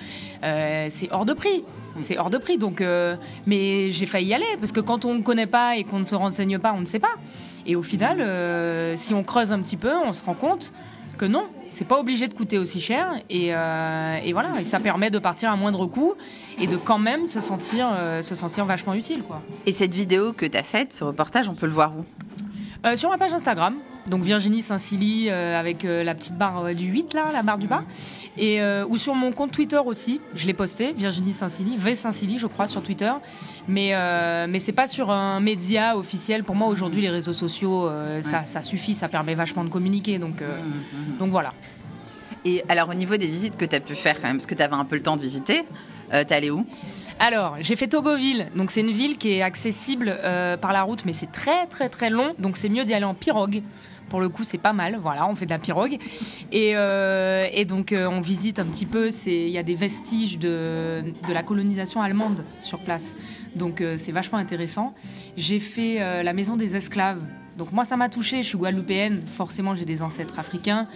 Euh, 0.43 0.87
c'est 0.89 1.11
hors 1.11 1.25
de 1.25 1.33
prix. 1.33 1.63
C'est 1.99 2.17
hors 2.17 2.31
de 2.31 2.39
prix. 2.39 2.57
Donc, 2.57 2.81
euh, 2.81 3.15
mais 3.45 3.91
j'ai 3.91 4.07
failli 4.07 4.29
y 4.29 4.33
aller. 4.33 4.45
Parce 4.59 4.71
que 4.71 4.79
quand 4.79 5.05
on 5.05 5.13
ne 5.13 5.21
connaît 5.21 5.45
pas 5.45 5.77
et 5.77 5.83
qu'on 5.83 5.99
ne 5.99 6.03
se 6.03 6.15
renseigne 6.15 6.57
pas, 6.57 6.73
on 6.73 6.81
ne 6.81 6.85
sait 6.85 6.99
pas. 6.99 7.15
Et 7.67 7.75
au 7.75 7.83
final, 7.83 8.97
si 8.97 9.13
on 9.13 9.23
creuse 9.23 9.51
un 9.51 9.59
petit 9.59 9.77
peu, 9.77 9.93
on 9.95 10.13
se 10.13 10.23
rend 10.23 10.35
compte 10.35 10.71
que 11.17 11.25
non, 11.25 11.47
c'est 11.69 11.87
pas 11.87 11.99
obligé 11.99 12.27
de 12.27 12.33
coûter 12.33 12.57
aussi 12.57 12.81
cher 12.81 13.13
et, 13.29 13.53
euh, 13.53 14.17
et, 14.23 14.33
voilà, 14.33 14.49
et 14.59 14.63
ça 14.63 14.79
permet 14.79 15.09
de 15.09 15.19
partir 15.19 15.51
à 15.51 15.55
moindre 15.55 15.85
coût 15.87 16.13
et 16.59 16.67
de 16.67 16.77
quand 16.77 16.99
même 16.99 17.27
se 17.27 17.39
sentir, 17.39 17.89
euh, 17.91 18.21
se 18.21 18.35
sentir 18.35 18.65
vachement 18.65 18.93
utile. 18.93 19.23
Quoi. 19.23 19.41
Et 19.65 19.71
cette 19.71 19.93
vidéo 19.93 20.33
que 20.33 20.45
tu 20.45 20.57
as 20.57 20.63
faite, 20.63 20.93
ce 20.93 21.03
reportage, 21.03 21.49
on 21.49 21.55
peut 21.55 21.65
le 21.65 21.71
voir 21.71 21.93
où? 21.97 22.05
Euh, 22.85 22.95
Sur 22.95 23.09
ma 23.09 23.17
page 23.17 23.33
Instagram, 23.33 23.75
donc 24.07 24.23
Virginie 24.23 24.61
Saint-Silly 24.61 25.29
avec 25.29 25.83
la 25.83 26.13
petite 26.13 26.37
barre 26.37 26.73
du 26.75 26.85
8 26.85 27.13
là, 27.13 27.25
la 27.33 27.43
barre 27.43 27.57
du 27.57 27.67
bas, 27.67 27.83
et 28.37 28.61
ou 28.87 28.97
sur 28.97 29.15
mon 29.15 29.31
compte 29.31 29.51
Twitter 29.51 29.79
aussi, 29.83 30.21
je 30.35 30.45
l'ai 30.45 30.53
posté, 30.53 30.93
Virginie 30.93 31.33
Saint-Silly, 31.33 31.75
V 31.77 31.95
Saint-Silly 31.95 32.37
je 32.37 32.47
crois 32.47 32.67
sur 32.67 32.81
Twitter, 32.81 33.11
mais 33.67 33.93
mais 34.47 34.59
c'est 34.59 34.73
pas 34.73 34.87
sur 34.87 35.09
un 35.11 35.39
média 35.39 35.97
officiel. 35.97 36.43
Pour 36.43 36.55
moi 36.55 36.67
aujourd'hui 36.67 37.01
les 37.01 37.09
réseaux 37.09 37.33
sociaux 37.33 37.89
ça, 38.21 38.45
ça, 38.45 38.61
suffit, 38.61 38.93
ça 38.93 39.07
permet 39.07 39.33
vachement 39.33 39.63
de 39.63 39.71
communiquer, 39.71 40.19
donc 40.19 40.41
mmh, 40.41 40.45
mmh. 40.45 41.17
donc 41.19 41.31
voilà. 41.31 41.51
Et 42.45 42.63
alors, 42.69 42.89
au 42.89 42.93
niveau 42.93 43.17
des 43.17 43.25
visites 43.25 43.57
que 43.57 43.65
tu 43.65 43.75
as 43.75 43.79
pu 43.79 43.95
faire, 43.95 44.21
quand 44.21 44.27
même, 44.27 44.37
parce 44.37 44.45
que 44.45 44.53
tu 44.53 44.61
avais 44.61 44.75
un 44.75 44.85
peu 44.85 44.95
le 44.95 45.01
temps 45.01 45.15
de 45.15 45.21
visiter, 45.21 45.63
euh, 46.13 46.23
t'es 46.23 46.35
allé 46.35 46.51
où? 46.51 46.65
Alors, 47.19 47.55
j'ai 47.59 47.75
fait 47.75 47.87
Togoville. 47.87 48.47
Donc, 48.55 48.69
c'est 48.69 48.81
une 48.81 48.91
ville 48.91 49.17
qui 49.17 49.33
est 49.33 49.41
accessible 49.41 50.15
euh, 50.23 50.55
par 50.55 50.71
la 50.71 50.83
route, 50.83 51.05
mais 51.05 51.13
c'est 51.13 51.31
très, 51.31 51.65
très, 51.65 51.89
très 51.89 52.11
long. 52.11 52.35
Donc, 52.37 52.57
c'est 52.57 52.69
mieux 52.69 52.85
d'y 52.85 52.93
aller 52.93 53.05
en 53.05 53.15
pirogue. 53.15 53.63
Pour 54.09 54.21
le 54.21 54.29
coup, 54.29 54.43
c'est 54.43 54.57
pas 54.57 54.73
mal. 54.73 54.97
Voilà, 55.01 55.27
on 55.27 55.35
fait 55.35 55.45
de 55.45 55.51
la 55.51 55.59
pirogue. 55.59 55.97
Et, 56.51 56.73
euh, 56.75 57.65
donc, 57.65 57.91
euh, 57.91 58.07
on 58.07 58.21
visite 58.21 58.59
un 58.59 58.65
petit 58.65 58.85
peu. 58.85 59.09
Il 59.25 59.49
y 59.49 59.57
a 59.57 59.63
des 59.63 59.75
vestiges 59.75 60.39
de, 60.39 61.03
la 61.31 61.43
colonisation 61.43 62.01
allemande 62.01 62.43
sur 62.59 62.83
place. 62.83 63.15
Donc, 63.55 63.83
c'est 63.97 64.11
vachement 64.11 64.37
intéressant. 64.37 64.93
J'ai 65.37 65.59
fait 65.59 66.23
la 66.23 66.33
maison 66.33 66.55
des 66.55 66.75
esclaves. 66.75 67.21
Donc 67.57 67.71
moi, 67.71 67.85
ça 67.85 67.95
m'a 67.95 68.09
touché. 68.09 68.41
Je 68.41 68.47
suis 68.47 68.57
guadeloupéenne. 68.57 69.21
Forcément, 69.25 69.75
j'ai 69.75 69.85
des 69.85 70.01
ancêtres 70.01 70.39
africains, 70.39 70.87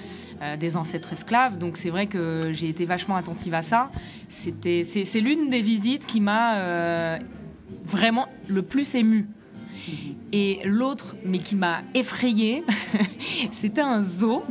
euh, 0.42 0.58
des 0.58 0.76
ancêtres 0.76 1.14
esclaves. 1.14 1.58
Donc 1.58 1.78
c'est 1.78 1.90
vrai 1.90 2.08
que 2.08 2.52
j'ai 2.54 2.70
été 2.70 2.86
vachement 2.86 3.16
attentive 3.16 3.54
à 3.54 3.62
ça. 3.62 3.90
C'était, 4.28 4.84
c'est, 4.84 5.22
l'une 5.22 5.50
des 5.50 5.62
visites 5.62 6.06
qui 6.06 6.20
m'a 6.20 6.58
euh, 6.58 7.18
vraiment 7.86 8.28
le 8.48 8.62
plus 8.62 8.96
émue. 8.96 9.28
Et 10.32 10.60
l'autre, 10.64 11.16
mais 11.26 11.40
qui 11.40 11.56
m'a 11.56 11.82
effrayée, 11.94 12.64
c'était 13.52 13.82
un 13.82 14.02
zoo. 14.02 14.44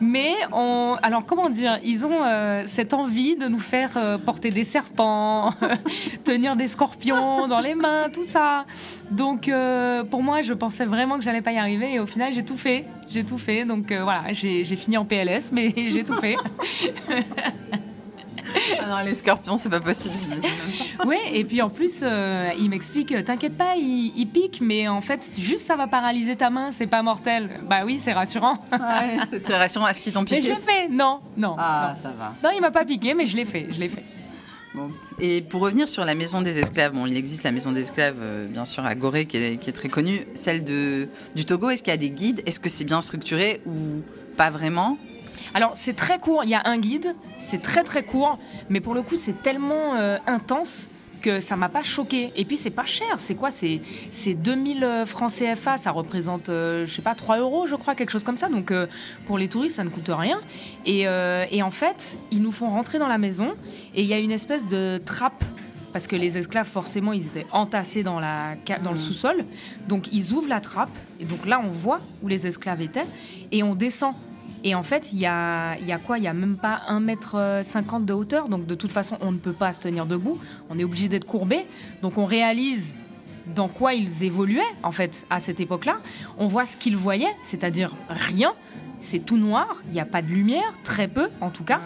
Mais 0.00 0.34
on, 0.52 0.96
alors 1.02 1.24
comment 1.24 1.48
dire, 1.48 1.78
ils 1.82 2.04
ont 2.04 2.22
euh, 2.24 2.64
cette 2.66 2.92
envie 2.92 3.36
de 3.36 3.48
nous 3.48 3.58
faire 3.58 3.92
euh, 3.96 4.18
porter 4.18 4.50
des 4.50 4.64
serpents, 4.64 5.54
tenir 6.24 6.56
des 6.56 6.68
scorpions 6.68 7.48
dans 7.48 7.60
les 7.60 7.74
mains, 7.74 8.08
tout 8.12 8.24
ça. 8.24 8.66
Donc 9.10 9.48
euh, 9.48 10.04
pour 10.04 10.22
moi, 10.22 10.42
je 10.42 10.52
pensais 10.52 10.84
vraiment 10.84 11.16
que 11.16 11.24
j'allais 11.24 11.42
pas 11.42 11.52
y 11.52 11.58
arriver. 11.58 11.94
Et 11.94 11.98
au 11.98 12.06
final, 12.06 12.32
j'ai 12.34 12.44
tout 12.44 12.56
fait. 12.56 12.84
J'ai 13.08 13.24
tout 13.24 13.38
fait. 13.38 13.64
Donc 13.64 13.92
voilà, 13.92 14.32
j'ai 14.32 14.64
fini 14.64 14.96
en 14.96 15.04
PLS, 15.04 15.50
mais 15.52 15.72
j'ai 15.88 16.04
tout 16.04 16.16
fait. 16.16 16.36
Ah 18.80 18.86
non, 18.88 19.04
les 19.04 19.14
scorpions, 19.14 19.56
c'est 19.56 19.68
pas 19.68 19.80
possible. 19.80 20.14
Oui, 21.04 21.16
et 21.32 21.44
puis 21.44 21.62
en 21.62 21.70
plus, 21.70 22.00
euh, 22.02 22.50
il 22.58 22.70
m'explique, 22.70 23.14
t'inquiète 23.24 23.56
pas, 23.56 23.74
il, 23.76 24.12
il, 24.16 24.26
pique, 24.26 24.60
mais 24.60 24.88
en 24.88 25.00
fait, 25.00 25.20
juste 25.38 25.66
ça 25.66 25.76
va 25.76 25.86
paralyser 25.86 26.36
ta 26.36 26.50
main, 26.50 26.70
c'est 26.72 26.86
pas 26.86 27.02
mortel. 27.02 27.48
Bah 27.68 27.80
oui, 27.84 28.00
c'est 28.02 28.12
rassurant. 28.12 28.58
Ouais, 28.72 29.18
c'est 29.30 29.42
très 29.42 29.58
rassurant. 29.58 29.88
Est-ce 29.88 30.00
qu'ils 30.00 30.12
t'ont 30.12 30.24
piqué 30.24 30.40
Mais 30.40 30.48
je 30.48 30.54
l'ai 30.54 30.60
fait, 30.60 30.88
non, 30.88 31.20
non. 31.36 31.56
Ah, 31.58 31.94
non. 31.94 32.02
ça 32.02 32.14
va. 32.16 32.34
Non, 32.42 32.54
il 32.54 32.60
m'a 32.60 32.70
pas 32.70 32.84
piqué, 32.84 33.14
mais 33.14 33.26
je 33.26 33.36
l'ai 33.36 33.44
fait, 33.44 33.66
je 33.70 33.78
l'ai 33.80 33.88
fait. 33.88 34.04
Bon. 34.74 34.90
Et 35.20 35.42
pour 35.42 35.60
revenir 35.60 35.88
sur 35.88 36.04
la 36.04 36.14
maison 36.14 36.40
des 36.40 36.58
esclaves, 36.58 36.92
bon, 36.92 37.06
il 37.06 37.16
existe 37.16 37.42
la 37.42 37.52
maison 37.52 37.72
des 37.72 37.82
esclaves, 37.82 38.16
euh, 38.20 38.48
bien 38.48 38.64
sûr, 38.64 38.84
à 38.84 38.94
Gorée, 38.94 39.26
qui 39.26 39.36
est, 39.36 39.56
qui 39.58 39.68
est 39.68 39.74
très 39.74 39.88
connue. 39.88 40.26
Celle 40.34 40.64
de, 40.64 41.08
du 41.34 41.44
Togo, 41.44 41.70
est-ce 41.70 41.82
qu'il 41.82 41.90
y 41.92 41.94
a 41.94 41.98
des 41.98 42.10
guides? 42.10 42.42
Est-ce 42.46 42.60
que 42.60 42.68
c'est 42.68 42.84
bien 42.84 43.00
structuré 43.00 43.60
ou 43.66 44.02
pas 44.36 44.50
vraiment? 44.50 44.96
Alors, 45.54 45.72
c'est 45.74 45.94
très 45.94 46.18
court. 46.18 46.44
Il 46.44 46.50
y 46.50 46.54
a 46.54 46.62
un 46.64 46.78
guide, 46.78 47.14
c'est 47.40 47.60
très 47.60 47.84
très 47.84 48.04
court, 48.04 48.38
mais 48.70 48.80
pour 48.80 48.94
le 48.94 49.02
coup, 49.02 49.16
c'est 49.16 49.42
tellement 49.42 49.96
euh, 49.96 50.16
intense 50.26 50.88
que 51.22 51.40
ça 51.40 51.56
m'a 51.56 51.70
pas 51.70 51.82
choqué. 51.82 52.30
Et 52.36 52.44
puis 52.44 52.58
c'est 52.58 52.70
pas 52.70 52.84
cher, 52.84 53.18
c'est 53.18 53.34
quoi? 53.34 53.50
C'est 53.50 53.80
c'est 54.10 54.34
2000 54.34 55.04
francs 55.06 55.32
CFA, 55.32 55.78
ça 55.78 55.90
représente 55.90 56.50
euh, 56.50 56.84
je 56.86 56.92
sais 56.92 57.02
pas 57.02 57.14
3 57.14 57.38
euros 57.38 57.66
je 57.66 57.76
crois 57.76 57.94
quelque 57.94 58.10
chose 58.10 58.24
comme 58.24 58.36
ça. 58.36 58.48
Donc 58.48 58.70
euh, 58.70 58.86
pour 59.26 59.38
les 59.38 59.48
touristes 59.48 59.76
ça 59.76 59.84
ne 59.84 59.88
coûte 59.88 60.10
rien. 60.12 60.40
Et, 60.84 61.06
euh, 61.06 61.46
et 61.50 61.62
en 61.62 61.70
fait 61.70 62.18
ils 62.30 62.42
nous 62.42 62.52
font 62.52 62.68
rentrer 62.68 62.98
dans 62.98 63.08
la 63.08 63.18
maison. 63.18 63.54
Et 63.94 64.02
il 64.02 64.08
y 64.08 64.12
a 64.12 64.18
une 64.18 64.32
espèce 64.32 64.68
de 64.68 65.00
trappe. 65.02 65.44
Parce 65.92 66.06
que 66.06 66.16
les 66.16 66.38
esclaves 66.38 66.66
forcément 66.66 67.12
ils 67.12 67.26
étaient 67.26 67.46
entassés 67.52 68.02
dans 68.02 68.18
la 68.18 68.56
dans 68.82 68.92
le 68.92 68.96
sous-sol. 68.96 69.44
Donc 69.88 70.12
ils 70.12 70.32
ouvrent 70.32 70.48
la 70.48 70.60
trappe. 70.60 70.96
Et 71.20 71.24
donc 71.24 71.46
là 71.46 71.60
on 71.62 71.70
voit 71.70 72.00
où 72.22 72.28
les 72.28 72.46
esclaves 72.46 72.80
étaient. 72.80 73.06
Et 73.52 73.62
on 73.62 73.74
descend 73.74 74.14
et 74.64 74.74
en 74.74 74.82
fait, 74.82 75.12
il 75.12 75.18
y 75.18 75.26
a, 75.26 75.76
quoi? 76.04 76.18
Il 76.18 76.24
y 76.24 76.28
a 76.28 76.32
même 76.32 76.56
pas 76.56 76.82
1m50 76.88 78.04
de 78.04 78.12
hauteur. 78.12 78.48
Donc 78.48 78.66
de 78.66 78.74
toute 78.74 78.92
façon, 78.92 79.16
on 79.20 79.32
ne 79.32 79.38
peut 79.38 79.52
pas 79.52 79.72
se 79.72 79.80
tenir 79.80 80.06
debout. 80.06 80.38
On 80.70 80.78
est 80.78 80.84
obligé 80.84 81.08
d'être 81.08 81.26
courbé. 81.26 81.66
Donc 82.02 82.18
on 82.18 82.26
réalise 82.26 82.94
dans 83.54 83.68
quoi 83.68 83.94
ils 83.94 84.22
évoluaient, 84.22 84.62
en 84.84 84.92
fait, 84.92 85.26
à 85.28 85.40
cette 85.40 85.58
époque-là. 85.58 85.98
On 86.38 86.46
voit 86.46 86.64
ce 86.64 86.76
qu'ils 86.76 86.96
voyaient, 86.96 87.34
c'est-à-dire 87.42 87.94
rien. 88.08 88.52
C'est 89.02 89.18
tout 89.18 89.36
noir, 89.36 89.82
il 89.88 89.92
n'y 89.92 90.00
a 90.00 90.06
pas 90.06 90.22
de 90.22 90.28
lumière, 90.28 90.72
très 90.84 91.08
peu 91.08 91.28
en 91.40 91.50
tout 91.50 91.64
cas. 91.64 91.80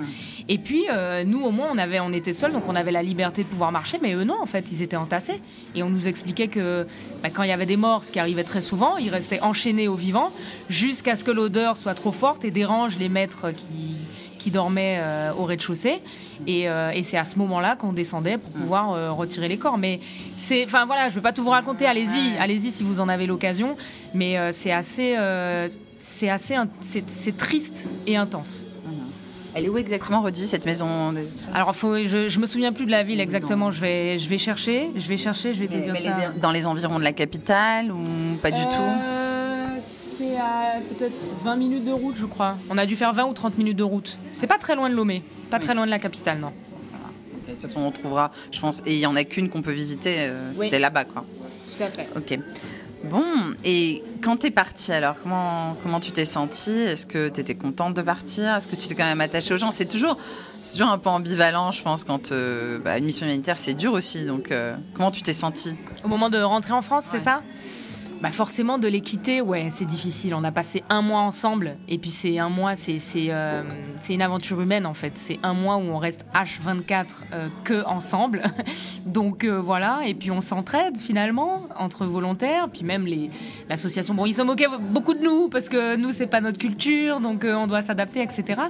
Et 0.49 0.58
puis 0.58 0.85
euh, 0.92 1.25
nous 1.25 1.42
au 1.42 1.50
moins 1.50 1.68
on 1.73 1.78
avait, 1.78 1.99
on 1.99 2.12
était 2.12 2.32
seuls, 2.32 2.52
donc 2.52 2.64
on 2.68 2.76
avait 2.76 2.92
la 2.92 3.02
liberté 3.02 3.42
de 3.42 3.49
pouvoir 3.49 3.73
marcher, 3.73 3.99
mais 4.00 4.12
eux 4.14 4.25
non 4.25 4.37
en 4.40 4.46
fait, 4.46 4.70
ils 4.70 4.82
étaient 4.82 4.96
entassés. 4.96 5.40
Et 5.75 5.82
on 5.82 5.90
nous 5.90 6.06
expliquait 6.08 6.49
que 6.49 6.87
bah, 7.23 7.30
quand 7.32 7.42
il 7.42 7.49
y 7.49 7.52
avait 7.52 7.66
des 7.66 7.76
morts, 7.76 8.04
ce 8.04 8.12
qui 8.12 8.20
arrivait 8.20 8.44
très 8.44 8.61
souvent, 8.61 8.96
ils 8.99 9.11
restaient 9.11 9.40
enchaînés 9.40 9.88
aux 9.88 9.96
vivants 9.96 10.30
jusqu'à 10.68 11.16
ce 11.16 11.25
que 11.25 11.30
l'odeur 11.30 11.76
soit 11.76 11.94
trop 11.94 12.12
forte 12.12 12.44
et 12.44 12.50
dérange 12.50 12.96
les 12.99 13.08
maîtres 13.08 13.50
qui, 13.50 13.96
qui 14.46 14.52
dormaient 14.52 14.99
euh, 15.00 15.32
au 15.37 15.44
rez-de-chaussée. 15.44 16.00
Et, 16.46 16.68
euh, 16.68 16.92
et 16.92 17.02
c'est 17.02 17.18
à 17.18 17.25
ce 17.25 17.37
moment-là 17.40 17.75
qu'on 17.75 17.92
descendait 17.92 18.38
pour 18.38 18.52
pouvoir 18.52 18.92
euh, 18.92 19.11
retirer 19.11 19.49
les 19.49 19.56
corps. 19.56 19.76
Mais 19.76 19.99
c'est, 20.37 20.64
enfin 20.64 20.87
voilà, 20.87 21.08
je 21.08 21.16
vais 21.16 21.20
pas 21.20 21.32
tout 21.32 21.42
vous 21.42 21.50
raconter. 21.50 21.85
Allez-y, 21.85 22.37
allez-y 22.38 22.70
si 22.70 22.85
vous 22.85 23.00
en 23.00 23.08
avez 23.08 23.26
l'occasion. 23.26 23.76
Mais 24.14 24.37
c'est 24.52 24.70
assez, 24.70 25.16
c'est 25.98 26.28
assez, 26.28 26.54
c'est 26.80 27.36
triste 27.36 27.88
et 28.06 28.16
intense. 28.16 28.66
Elle 29.54 29.64
est 29.64 29.68
où 29.70 29.78
exactement, 29.78 30.20
Redis, 30.20 30.46
cette 30.46 30.66
maison 30.66 31.14
Alors, 31.54 31.74
faut, 31.74 31.96
je, 32.04 32.28
je 32.28 32.40
me 32.40 32.46
souviens 32.46 32.74
plus 32.74 32.84
de 32.84 32.90
la 32.90 33.02
ville 33.02 33.20
exactement. 33.22 33.70
Je 33.70 33.80
vais, 33.80 34.18
je 34.18 34.28
vais 34.28 34.36
chercher, 34.36 34.90
je 34.94 35.08
vais 35.08 35.16
chercher, 35.16 35.54
je 35.54 35.60
vais 35.60 35.66
te 35.68 35.76
dire 35.78 35.94
mais 35.94 36.02
ça. 36.02 36.32
dans 36.40 36.50
les 36.52 36.66
environs 36.66 36.98
de 36.98 37.04
la 37.04 37.12
capitale 37.12 37.90
ou 37.90 38.04
pas 38.42 38.50
du 38.50 38.60
tout? 38.60 38.68
Euh, 38.82 39.68
C'est 39.80 40.36
à 40.36 40.74
peut-être 40.98 41.14
20 41.42 41.56
minutes 41.56 41.86
de 41.86 41.90
route, 41.92 42.16
je 42.16 42.26
crois. 42.26 42.56
On 42.68 42.76
a 42.76 42.84
dû 42.84 42.96
faire 42.96 43.14
20 43.14 43.24
ou 43.28 43.32
30 43.32 43.56
minutes 43.56 43.78
de 43.78 43.82
route. 43.82 44.18
C'est 44.34 44.46
pas 44.46 44.58
très 44.58 44.74
loin 44.76 44.90
de 44.90 44.94
Lomé, 44.94 45.22
pas 45.50 45.58
très 45.58 45.72
loin 45.74 45.86
de 45.86 45.90
la 45.90 45.98
capitale, 45.98 46.38
non. 46.38 46.52
De 47.48 47.52
toute 47.52 47.62
façon, 47.62 47.80
on 47.80 47.92
trouvera, 47.92 48.32
je 48.50 48.60
pense. 48.60 48.82
Et 48.84 48.92
il 48.94 48.98
y 48.98 49.06
en 49.06 49.16
a 49.16 49.24
qu'une 49.24 49.48
qu'on 49.48 49.62
peut 49.62 49.72
visiter, 49.72 50.16
euh, 50.18 50.50
Oui. 50.56 50.64
c'était 50.66 50.78
là-bas, 50.80 51.06
quoi. 51.06 51.24
Tout 51.78 51.82
à 51.84 51.86
fait. 51.86 52.06
Ok. 52.14 52.38
Bon, 53.04 53.22
et 53.64 54.02
quand 54.26 54.38
t'es 54.38 54.50
partie 54.50 54.90
alors, 54.90 55.14
comment, 55.23 55.76
comment 55.85 56.00
tu 56.00 56.11
t'es 56.11 56.25
sentie? 56.25 56.80
Est-ce 56.80 57.06
que 57.06 57.28
tu 57.28 57.40
étais 57.40 57.54
contente 57.54 57.95
de 57.95 58.02
partir? 58.02 58.56
Est-ce 58.56 58.66
que 58.66 58.75
tu 58.75 58.88
t'es 58.88 58.97
quand 58.97 59.04
même 59.04 59.21
attachée 59.21 59.54
aux 59.54 59.56
gens? 59.56 59.71
C'est 59.71 59.85
toujours, 59.85 60.18
c'est 60.64 60.73
toujours 60.73 60.90
un 60.90 60.99
peu 60.99 61.11
ambivalent, 61.11 61.71
je 61.71 61.80
pense, 61.80 62.02
quand 62.02 62.33
euh, 62.33 62.80
bah, 62.80 62.99
une 62.99 63.04
mission 63.04 63.25
humanitaire, 63.25 63.56
c'est 63.56 63.75
dur 63.75 63.92
aussi. 63.92 64.25
Donc, 64.25 64.50
euh, 64.50 64.75
comment 64.95 65.12
tu 65.12 65.23
t'es 65.23 65.33
sentie? 65.33 65.76
Au 66.02 66.09
moment 66.09 66.28
de 66.28 66.38
rentrer 66.38 66.73
en 66.73 66.83
France, 66.83 67.04
c'est 67.09 67.21
ça? 67.21 67.45
Bah 68.23 68.30
forcément 68.30 68.78
de 68.78 68.88
les 68.88 69.00
quitter, 69.00 69.40
ouais, 69.40 69.68
c'est 69.70 69.85
difficile. 69.85 70.35
On 70.35 70.44
a 70.44 70.52
passé 70.52 70.82
un 70.88 71.02
mois 71.02 71.20
ensemble, 71.20 71.76
et 71.88 71.99
puis 71.99 72.11
c'est 72.11 72.38
un 72.38 72.49
mois, 72.49 72.76
c'est 72.76 72.99
c'est 72.99 73.26
euh, 73.30 73.62
une 74.08 74.23
aventure 74.23 74.61
humaine 74.61 74.87
en 74.87 74.94
fait. 74.94 75.12
C'est 75.16 75.38
un 75.42 75.52
mois 75.52 75.76
où 75.76 75.82
on 75.82 75.99
reste 75.99 76.25
H24 76.35 77.06
euh, 77.32 77.49
que 77.64 77.85
ensemble. 77.85 78.42
Donc 79.06 79.44
euh, 79.44 79.61
voilà, 79.61 80.00
et 80.06 80.14
puis 80.14 80.30
on 80.30 80.40
s'entraide 80.40 80.96
finalement 80.99 81.62
entre 81.78 82.06
volontaires, 82.06 82.68
puis 82.73 82.85
même 82.85 83.06
les 83.06 83.30
l'association. 83.68 84.14
Bon, 84.14 84.26
ils 84.26 84.35
se 84.35 84.42
moquaient 84.42 84.66
beaucoup 84.90 85.14
de 85.14 85.23
nous 85.23 85.49
parce 85.49 85.68
que 85.68 85.96
nous 85.96 86.12
c'est 86.12 86.26
pas 86.26 86.40
notre 86.40 86.58
culture, 86.58 87.20
donc 87.20 87.44
euh, 87.44 87.54
on 87.54 87.66
doit 87.66 87.82
s'adapter, 87.82 88.23
etc. 88.23 88.61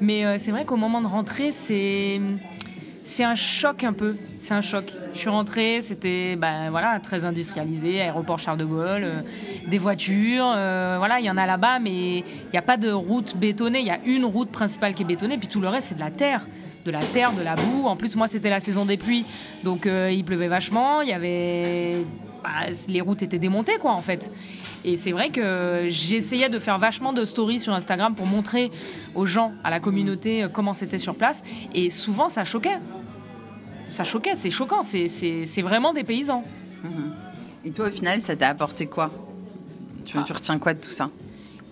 Mais 0.00 0.24
euh, 0.24 0.36
c'est 0.38 0.50
vrai 0.50 0.64
qu'au 0.64 0.76
moment 0.76 1.00
de 1.00 1.06
rentrer, 1.06 1.52
c'est 1.52 2.20
c'est 3.06 3.22
un 3.24 3.36
choc 3.36 3.84
un 3.84 3.92
peu. 3.92 4.16
C'est 4.38 4.52
un 4.52 4.60
choc. 4.60 4.92
Je 5.14 5.18
suis 5.18 5.28
rentrée, 5.28 5.80
c'était 5.80 6.36
ben 6.36 6.70
voilà 6.70 6.98
très 7.00 7.24
industrialisé, 7.24 8.00
aéroport 8.00 8.38
Charles 8.38 8.58
de 8.58 8.64
Gaulle, 8.64 9.04
euh, 9.04 9.20
des 9.68 9.78
voitures, 9.78 10.52
euh, 10.54 10.96
voilà 10.98 11.20
il 11.20 11.24
y 11.24 11.30
en 11.30 11.36
a 11.36 11.46
là-bas, 11.46 11.78
mais 11.78 12.18
il 12.18 12.50
n'y 12.52 12.58
a 12.58 12.62
pas 12.62 12.76
de 12.76 12.90
route 12.90 13.36
bétonnée. 13.36 13.78
Il 13.78 13.86
y 13.86 13.90
a 13.90 14.00
une 14.04 14.24
route 14.24 14.50
principale 14.50 14.94
qui 14.94 15.02
est 15.02 15.06
bétonnée, 15.06 15.38
puis 15.38 15.48
tout 15.48 15.60
le 15.60 15.68
reste 15.68 15.88
c'est 15.88 15.94
de 15.94 16.00
la 16.00 16.10
terre, 16.10 16.46
de 16.84 16.90
la 16.90 16.98
terre, 16.98 17.32
de 17.32 17.42
la 17.42 17.54
boue. 17.54 17.86
En 17.86 17.96
plus 17.96 18.16
moi 18.16 18.26
c'était 18.26 18.50
la 18.50 18.60
saison 18.60 18.84
des 18.84 18.96
pluies, 18.96 19.24
donc 19.62 19.86
euh, 19.86 20.10
il 20.12 20.24
pleuvait 20.24 20.48
vachement. 20.48 21.00
Il 21.00 21.08
y 21.08 21.14
avait 21.14 22.04
bah, 22.46 22.66
les 22.88 23.00
routes 23.00 23.22
étaient 23.22 23.40
démontées 23.40 23.76
quoi 23.80 23.92
en 23.92 24.00
fait. 24.00 24.30
Et 24.84 24.96
c'est 24.96 25.10
vrai 25.10 25.30
que 25.30 25.86
j'essayais 25.88 26.48
de 26.48 26.60
faire 26.60 26.78
vachement 26.78 27.12
de 27.12 27.24
stories 27.24 27.58
sur 27.58 27.72
Instagram 27.74 28.14
pour 28.14 28.26
montrer 28.26 28.70
aux 29.16 29.26
gens, 29.26 29.52
à 29.64 29.70
la 29.70 29.80
communauté, 29.80 30.44
euh, 30.44 30.48
comment 30.48 30.72
c'était 30.72 30.98
sur 30.98 31.16
place. 31.16 31.42
Et 31.74 31.90
souvent, 31.90 32.28
ça 32.28 32.44
choquait. 32.44 32.78
Ça 33.88 34.04
choquait, 34.04 34.36
c'est 34.36 34.50
choquant. 34.50 34.82
C'est- 34.84 35.62
vraiment 35.62 35.92
des 35.92 36.04
paysans. 36.04 36.44
Et 37.64 37.70
toi, 37.72 37.88
au 37.88 37.90
final, 37.90 38.20
ça 38.20 38.36
t'a 38.36 38.48
apporté 38.48 38.86
quoi? 38.86 39.10
Tu, 40.04 40.22
tu 40.22 40.32
retiens 40.32 40.58
quoi 40.60 40.72
de 40.72 40.80
tout 40.80 40.90
ça? 40.90 41.10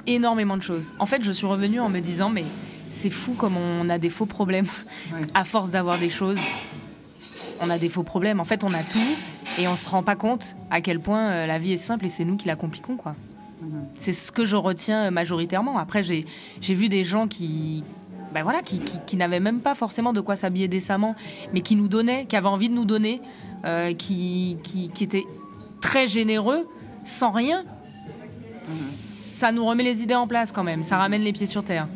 Énormément 0.09 0.57
de 0.57 0.63
choses. 0.63 0.93
En 0.99 1.07
fait, 1.07 1.23
je 1.23 1.31
suis 1.31 1.47
revenue 1.47 1.79
en 1.79 1.89
me 1.89 2.01
disant, 2.01 2.31
mais 2.31 2.45
c'est 2.89 3.11
fou 3.11 3.35
comme 3.35 3.57
on 3.57 3.89
a 3.89 3.99
des 3.99 4.11
faux 4.11 4.27
problèmes. 4.27 4.67
Ouais. 5.13 5.27
À 5.35 5.45
force 5.45 5.71
d'avoir 5.71 5.99
des 5.99 6.11
choses, 6.11 6.39
on 7.61 7.71
a 7.71 7.79
des 7.79 7.89
faux 7.89 8.03
problèmes. 8.03 8.41
En 8.41 8.45
fait, 8.45 8.65
on 8.65 8.73
a 8.75 8.83
tout 8.83 8.99
et 9.59 9.69
on 9.69 9.77
se 9.77 9.89
rend 9.89 10.03
pas 10.03 10.17
compte 10.17 10.57
à 10.71 10.81
quel 10.81 11.01
point 11.01 11.31
euh, 11.31 11.47
la 11.47 11.59
vie 11.59 11.73
est 11.73 11.79
simple 11.79 12.07
et 12.07 12.09
c'est 12.09 12.25
nous 12.25 12.37
qui 12.37 12.49
la 12.49 12.57
compliquons, 12.57 12.97
quoi. 12.97 13.15
C'est 13.97 14.13
ce 14.13 14.31
que 14.31 14.45
je 14.45 14.57
retiens 14.57 15.07
euh, 15.07 15.11
majoritairement. 15.11 15.79
Après, 15.79 16.03
j'ai 16.03 16.25
vu 16.61 16.89
des 16.89 17.05
gens 17.05 17.27
qui, 17.27 17.83
ben 18.35 18.43
voilà, 18.43 18.61
qui, 18.61 18.79
qui, 18.81 18.99
qui 19.07 19.17
n'avaient 19.17 19.41
même 19.41 19.61
pas 19.61 19.75
forcément 19.75 20.13
de 20.13 20.21
quoi 20.21 20.37
s'habiller 20.37 20.69
décemment, 20.69 21.17
mais 21.53 21.63
qui 21.63 21.75
nous 21.77 21.89
donnaient, 21.89 22.27
qui 22.27 22.37
avaient 22.37 22.49
envie 22.49 22.69
de 22.69 22.75
nous 22.75 22.85
donner, 22.85 23.23
euh, 23.65 23.95
qui, 23.95 24.59
qui, 24.63 24.91
qui 24.91 25.05
étaient 25.05 25.25
très 25.81 26.07
généreux, 26.07 26.69
sans 27.05 27.31
rien. 27.31 27.65
Ça 29.39 29.51
nous 29.51 29.65
remet 29.65 29.83
les 29.83 30.03
idées 30.03 30.15
en 30.15 30.27
place 30.27 30.53
quand 30.53 30.65
même. 30.65 30.83
Ça 30.83 30.99
ramène 30.99 31.23
les 31.23 31.33
pieds 31.33 31.47
sur 31.47 31.65
terre. 31.65 31.87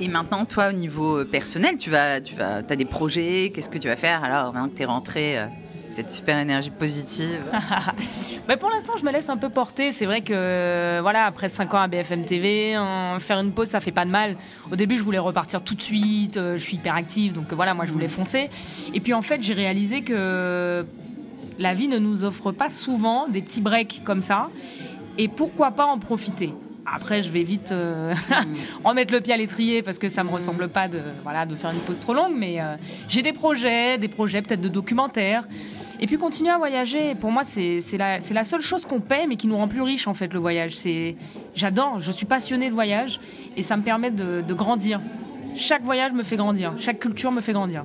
Et 0.00 0.08
maintenant, 0.08 0.44
toi, 0.44 0.68
au 0.70 0.72
niveau 0.72 1.24
personnel, 1.24 1.76
tu 1.78 1.90
vas, 1.90 2.20
tu 2.20 2.34
vas, 2.34 2.56
as 2.56 2.76
des 2.76 2.84
projets? 2.84 3.52
Qu'est-ce 3.54 3.70
que 3.70 3.78
tu 3.78 3.88
vas 3.88 3.96
faire? 3.96 4.24
Alors 4.24 4.52
maintenant 4.52 4.68
que 4.68 4.76
tu 4.76 4.82
es 4.82 4.86
rentrée 4.86 5.38
cette 5.90 6.10
super 6.10 6.38
énergie 6.38 6.70
positive 6.70 7.42
Bah, 8.48 8.56
pour 8.56 8.70
l'instant, 8.70 8.94
je 8.98 9.04
me 9.04 9.12
laisse 9.12 9.28
un 9.28 9.36
peu 9.36 9.48
porter. 9.48 9.92
C'est 9.92 10.06
vrai 10.06 10.22
que, 10.22 10.32
euh, 10.34 10.98
voilà, 11.02 11.24
après 11.26 11.48
5 11.48 11.74
ans 11.74 11.80
à 11.80 11.88
BFM 11.88 12.24
TV, 12.24 12.74
faire 13.18 13.38
une 13.38 13.52
pause, 13.52 13.68
ça 13.68 13.80
fait 13.80 13.92
pas 13.92 14.04
de 14.04 14.10
mal. 14.10 14.36
Au 14.72 14.76
début, 14.76 14.96
je 14.96 15.02
voulais 15.02 15.18
repartir 15.18 15.62
tout 15.62 15.74
de 15.74 15.82
suite. 15.82 16.36
euh, 16.36 16.56
je 16.56 16.62
suis 16.62 16.76
hyper 16.76 16.94
active, 16.94 17.32
donc 17.32 17.52
euh, 17.52 17.54
voilà, 17.54 17.74
moi, 17.74 17.86
je 17.86 17.92
voulais 17.92 18.08
foncer. 18.08 18.50
Et 18.94 19.00
puis, 19.00 19.14
en 19.14 19.22
fait, 19.22 19.42
j'ai 19.42 19.54
réalisé 19.54 20.02
que 20.02 20.84
la 21.58 21.74
vie 21.74 21.88
ne 21.88 21.98
nous 21.98 22.24
offre 22.24 22.52
pas 22.52 22.70
souvent 22.70 23.28
des 23.28 23.42
petits 23.42 23.60
breaks 23.60 24.02
comme 24.04 24.22
ça. 24.22 24.48
Et 25.18 25.28
pourquoi 25.28 25.72
pas 25.72 25.84
en 25.86 25.98
profiter? 25.98 26.52
Après, 26.92 27.22
je 27.22 27.30
vais 27.30 27.44
vite 27.44 27.70
euh, 27.70 28.14
remettre 28.84 29.12
le 29.12 29.20
pied 29.20 29.32
à 29.32 29.36
l'étrier 29.36 29.82
parce 29.82 29.98
que 29.98 30.08
ça 30.08 30.24
me 30.24 30.30
ressemble 30.30 30.68
pas 30.68 30.88
de 30.88 31.00
voilà 31.22 31.46
de 31.46 31.54
faire 31.54 31.70
une 31.70 31.78
pause 31.78 32.00
trop 32.00 32.14
longue. 32.14 32.34
Mais 32.36 32.60
euh, 32.60 32.76
j'ai 33.08 33.22
des 33.22 33.32
projets, 33.32 33.96
des 33.96 34.08
projets 34.08 34.42
peut-être 34.42 34.60
de 34.60 34.68
documentaires. 34.68 35.44
Et 36.00 36.06
puis 36.06 36.18
continuer 36.18 36.50
à 36.50 36.58
voyager. 36.58 37.14
Pour 37.14 37.30
moi, 37.30 37.44
c'est 37.44 37.80
la 37.96 38.18
c'est 38.18 38.34
la 38.34 38.44
seule 38.44 38.62
chose 38.62 38.86
qu'on 38.86 39.00
paie, 39.00 39.26
mais 39.28 39.36
qui 39.36 39.46
nous 39.46 39.56
rend 39.56 39.68
plus 39.68 39.82
riches 39.82 40.08
en 40.08 40.14
fait 40.14 40.32
le 40.32 40.40
voyage. 40.40 40.74
C'est 40.74 41.16
j'adore. 41.54 42.00
Je 42.00 42.10
suis 42.10 42.26
passionnée 42.26 42.68
de 42.68 42.74
voyage 42.74 43.20
et 43.56 43.62
ça 43.62 43.76
me 43.76 43.82
permet 43.82 44.10
de, 44.10 44.40
de 44.40 44.54
grandir. 44.54 45.00
Chaque 45.54 45.82
voyage 45.82 46.12
me 46.12 46.24
fait 46.24 46.36
grandir. 46.36 46.72
Chaque 46.78 46.98
culture 46.98 47.30
me 47.30 47.40
fait 47.40 47.52
grandir. 47.52 47.84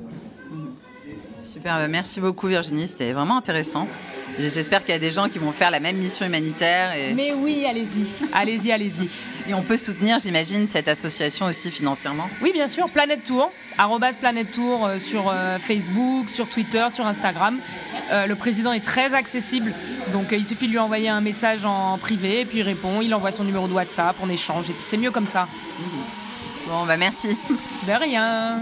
Super, 1.43 1.75
bah, 1.75 1.87
merci 1.87 2.19
beaucoup 2.21 2.47
Virginie, 2.47 2.87
c'était 2.87 3.13
vraiment 3.13 3.37
intéressant. 3.37 3.87
J'espère 4.39 4.81
qu'il 4.81 4.93
y 4.93 4.97
a 4.97 4.99
des 4.99 5.11
gens 5.11 5.29
qui 5.29 5.39
vont 5.39 5.51
faire 5.51 5.71
la 5.71 5.79
même 5.79 5.97
mission 5.97 6.25
humanitaire. 6.25 6.93
Et... 6.95 7.13
Mais 7.13 7.33
oui, 7.33 7.65
allez-y, 7.67 8.25
allez-y, 8.33 8.71
allez-y. 8.71 9.09
Et 9.47 9.53
on 9.53 9.61
peut 9.61 9.77
soutenir, 9.77 10.19
j'imagine, 10.19 10.67
cette 10.67 10.87
association 10.87 11.45
aussi 11.45 11.71
financièrement 11.71 12.27
Oui, 12.41 12.51
bien 12.51 12.67
sûr. 12.67 12.89
Planète 12.89 13.23
Tour, 13.23 13.51
arrobas 13.77 14.13
Planète 14.13 14.51
Tour 14.51 14.85
euh, 14.85 14.97
sur 14.97 15.29
euh, 15.29 15.57
Facebook, 15.59 16.29
sur 16.29 16.47
Twitter, 16.47 16.85
sur 16.93 17.05
Instagram. 17.05 17.59
Euh, 18.11 18.25
le 18.25 18.35
président 18.35 18.73
est 18.73 18.83
très 18.83 19.13
accessible, 19.13 19.71
donc 20.13 20.27
il 20.31 20.45
suffit 20.45 20.67
de 20.67 20.71
lui 20.71 20.79
envoyer 20.79 21.09
un 21.09 21.21
message 21.21 21.65
en 21.65 21.97
privé, 21.97 22.41
et 22.41 22.45
puis 22.45 22.59
il 22.59 22.63
répond, 22.63 23.01
il 23.01 23.13
envoie 23.13 23.31
son 23.31 23.43
numéro 23.43 23.67
de 23.67 23.73
WhatsApp, 23.73 24.15
on 24.21 24.29
échange, 24.29 24.69
et 24.69 24.73
puis 24.73 24.83
c'est 24.83 24.97
mieux 24.97 25.11
comme 25.11 25.27
ça. 25.27 25.47
Bon, 26.67 26.85
bah 26.85 26.97
merci. 26.97 27.37
De 27.87 27.93
rien. 27.93 28.59